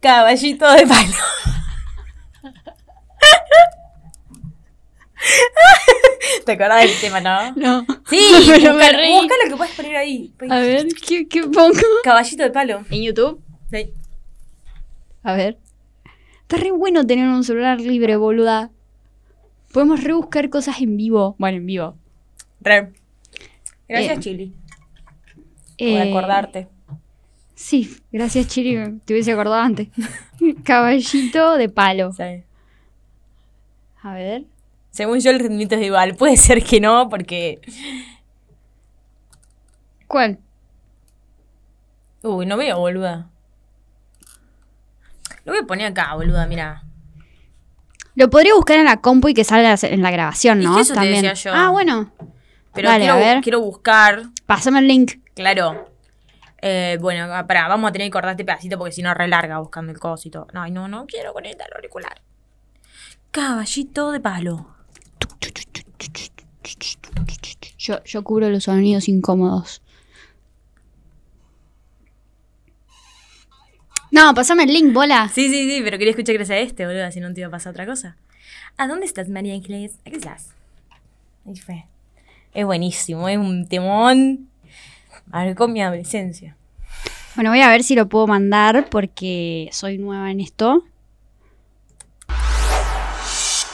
Caballito 0.00 0.70
de 0.72 0.86
palo. 0.86 1.14
¿Te 6.46 6.52
acordás 6.52 6.82
del 6.82 7.00
tema, 7.00 7.20
no? 7.20 7.52
No. 7.56 7.86
Sí, 8.08 8.20
Pero 8.46 8.72
busca, 8.74 9.34
lo 9.44 9.50
que 9.50 9.56
puedes 9.56 9.74
poner 9.74 9.96
ahí. 9.96 10.32
A 10.48 10.58
ver, 10.60 10.86
¿qué, 11.06 11.26
qué 11.28 11.42
pongo? 11.42 11.72
Caballito 12.04 12.42
de 12.42 12.50
palo. 12.50 12.84
¿En 12.90 13.02
YouTube? 13.02 13.40
Sí. 13.70 13.90
A 15.22 15.34
ver. 15.34 15.58
Está 16.42 16.56
re 16.56 16.70
bueno 16.70 17.06
tener 17.06 17.28
un 17.28 17.44
celular 17.44 17.80
libre, 17.80 18.16
boluda. 18.16 18.70
Podemos 19.72 20.02
rebuscar 20.04 20.50
cosas 20.50 20.80
en 20.80 20.96
vivo. 20.96 21.34
Bueno, 21.38 21.56
en 21.58 21.66
vivo. 21.66 21.96
Re. 22.60 22.92
Gracias, 23.88 24.18
Eh, 24.18 24.20
Chili, 24.20 24.46
por 25.78 25.86
Eh, 25.88 26.10
acordarte. 26.10 26.68
Sí, 27.54 27.96
gracias, 28.10 28.48
Chiri. 28.48 28.98
Te 29.04 29.12
hubiese 29.14 29.32
acordado 29.32 29.60
antes. 29.60 29.88
Caballito 30.64 31.56
de 31.56 31.68
palo. 31.68 32.12
Sí. 32.12 32.42
A 34.02 34.14
ver. 34.14 34.44
Según 34.92 35.18
yo, 35.20 35.30
el 35.32 35.40
ritmito 35.40 35.74
es 35.74 35.82
igual. 35.82 36.14
Puede 36.14 36.36
ser 36.36 36.62
que 36.62 36.80
no, 36.80 37.08
porque. 37.08 37.60
¿Cuál? 40.06 40.38
Uy, 42.22 42.46
no 42.46 42.56
veo, 42.56 42.78
boluda. 42.78 43.28
Lo 45.44 45.52
voy 45.52 45.62
a 45.62 45.66
poner 45.66 45.86
acá, 45.90 46.14
boluda, 46.14 46.46
mira. 46.46 46.84
Lo 48.14 48.30
podría 48.30 48.54
buscar 48.54 48.78
en 48.78 48.84
la 48.84 48.98
compu 48.98 49.28
y 49.28 49.34
que 49.34 49.42
salga 49.42 49.74
en 49.82 50.02
la 50.02 50.10
grabación, 50.10 50.60
Es 50.60 50.64
¿no? 50.66 50.76
que 50.76 50.82
eso 50.82 50.94
te 50.94 51.00
decía 51.06 51.32
yo. 51.34 51.52
Ah, 51.54 51.70
bueno. 51.70 52.12
Pero 52.74 52.88
Dale, 52.88 53.04
quiero, 53.04 53.14
a 53.14 53.18
ver. 53.18 53.40
quiero 53.42 53.60
buscar. 53.60 54.22
Pásame 54.46 54.78
el 54.80 54.88
link. 54.88 55.12
Claro. 55.34 55.88
Eh, 56.60 56.98
bueno, 57.00 57.26
pará, 57.48 57.66
vamos 57.66 57.88
a 57.88 57.92
tener 57.92 58.06
que 58.06 58.12
cortar 58.12 58.30
este 58.32 58.44
pedacito 58.44 58.78
porque 58.78 58.92
si 58.92 59.02
no, 59.02 59.12
re 59.14 59.26
larga 59.26 59.58
buscando 59.58 59.90
el 59.90 59.98
cosito. 59.98 60.46
No, 60.52 60.68
no, 60.68 60.86
no 60.86 61.06
quiero 61.06 61.32
conectar 61.32 61.66
el 61.68 61.74
auricular. 61.76 62.20
Caballito 63.30 64.12
de 64.12 64.20
palo. 64.20 64.71
Yo, 67.78 68.02
yo 68.04 68.22
cubro 68.22 68.48
los 68.48 68.64
sonidos 68.64 69.08
incómodos. 69.08 69.82
No, 74.12 74.34
pasame 74.34 74.64
el 74.64 74.72
link, 74.72 74.92
bola. 74.92 75.30
Sí, 75.34 75.48
sí, 75.48 75.68
sí, 75.68 75.80
pero 75.82 75.96
quería 75.96 76.10
escuchar 76.10 76.36
que 76.36 76.44
sea 76.44 76.58
este, 76.58 76.86
boludo, 76.86 77.10
si 77.10 77.18
no 77.18 77.32
te 77.32 77.40
iba 77.40 77.48
a 77.48 77.50
pasar 77.50 77.70
otra 77.70 77.86
cosa. 77.86 78.16
¿A 78.76 78.86
dónde 78.86 79.06
estás, 79.06 79.28
María 79.28 79.54
Ángeles? 79.54 79.98
Aquí 80.06 80.16
estás. 80.16 80.50
Ahí 81.46 81.56
fue. 81.56 81.86
Es 82.52 82.66
buenísimo, 82.66 83.28
es 83.28 83.38
un 83.38 83.66
temón. 83.66 84.48
Marcó 85.26 85.66
mi 85.66 85.80
adolescencia. 85.82 86.56
Bueno, 87.34 87.50
voy 87.50 87.62
a 87.62 87.70
ver 87.70 87.82
si 87.82 87.94
lo 87.94 88.08
puedo 88.08 88.26
mandar 88.26 88.90
porque 88.90 89.70
soy 89.72 89.96
nueva 89.96 90.30
en 90.30 90.40
esto. 90.40 90.84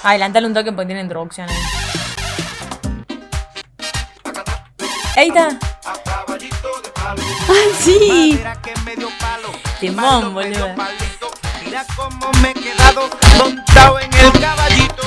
Adelantale 0.03 0.47
un 0.47 0.55
toque 0.55 0.73
porque 0.73 0.87
tiene 0.87 1.03
introducción 1.03 1.49
ahí. 1.49 1.57
Ahí 5.17 5.29
está. 5.29 5.49
¡Ay, 7.49 7.71
sí! 7.79 8.41
Timón, 9.81 10.35
boludo. 10.35 10.75
palito. 10.77 11.31
Mira 11.65 11.85
cómo 11.97 12.31
me 12.43 12.51
he 12.51 12.55
quedado 12.55 13.09
montado 13.39 13.99
en 14.01 14.11
el 14.15 14.33
caballito. 14.41 15.03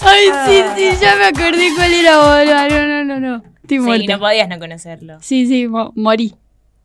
¡Ay, 0.00 0.26
sí, 0.46 0.62
sí! 0.76 0.98
Ya 1.00 1.16
me 1.16 1.24
acordé 1.26 1.72
cuál 1.74 1.92
era, 1.94 2.18
bola. 2.18 2.68
No, 2.68 2.86
no, 2.86 3.04
no, 3.04 3.20
no. 3.20 3.36
Estoy 3.62 3.78
Sí, 3.78 3.80
muerta. 3.80 4.12
no 4.14 4.18
podías 4.18 4.48
no 4.48 4.58
conocerlo. 4.58 5.18
Sí, 5.22 5.46
sí, 5.46 5.66
mo- 5.68 5.92
morí. 5.96 6.34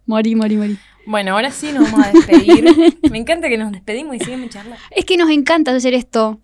Morí, 0.05 0.35
morí, 0.35 0.55
morí. 0.55 0.79
Bueno, 1.09 1.33
ahora 1.33 1.49
sí 1.49 1.71
nos 1.71 1.91
vamos 1.91 2.05
a 2.05 2.11
despedir. 2.11 2.63
Me 3.09 3.17
encanta 3.17 3.49
que 3.49 3.57
nos 3.57 3.71
despedimos 3.71 4.15
y 4.15 4.19
sigamos 4.19 4.51
charlando. 4.51 4.77
Es 4.91 5.05
que 5.05 5.17
nos 5.17 5.31
encanta 5.31 5.75
hacer 5.75 5.95
esto. 5.95 6.39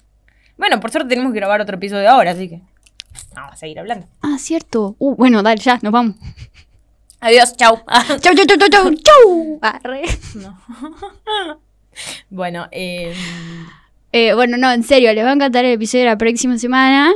Bueno, 0.57 0.79
por 0.79 0.89
suerte 0.89 1.07
tenemos 1.09 1.33
que 1.33 1.39
grabar 1.39 1.61
otro 1.61 1.75
episodio 1.75 2.09
ahora, 2.09 2.31
así 2.31 2.49
que 2.49 2.61
vamos 3.35 3.53
a 3.53 3.55
seguir 3.57 3.77
hablando. 3.77 4.07
Ah, 4.23 4.37
cierto. 4.39 4.95
Uh, 4.97 5.15
bueno, 5.15 5.43
dale, 5.43 5.61
ya, 5.61 5.77
nos 5.83 5.91
vamos. 5.91 6.15
Adiós, 7.19 7.55
chau. 7.55 7.79
Chau, 8.21 8.33
chau, 8.33 8.45
chau, 8.47 8.57
chau, 8.57 8.69
chau, 8.69 8.95
chau. 8.95 9.59
Arre. 9.61 10.01
No. 10.33 10.59
bueno, 12.31 12.67
eh, 12.71 13.13
Eh, 14.11 14.33
bueno, 14.33 14.57
no, 14.57 14.71
en 14.71 14.81
serio, 14.81 15.13
les 15.13 15.23
va 15.23 15.29
a 15.29 15.33
encantar 15.33 15.63
el 15.65 15.73
episodio 15.73 16.05
de 16.05 16.09
la 16.09 16.17
próxima 16.17 16.57
semana. 16.57 17.13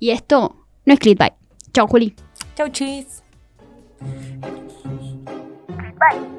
Y 0.00 0.10
esto 0.10 0.66
no 0.86 0.92
es 0.92 0.98
clickbait. 0.98 1.34
Chau, 1.72 1.86
Juli. 1.86 2.16
chau, 2.56 2.68
chis. 2.70 3.22
Bye. 5.98 6.35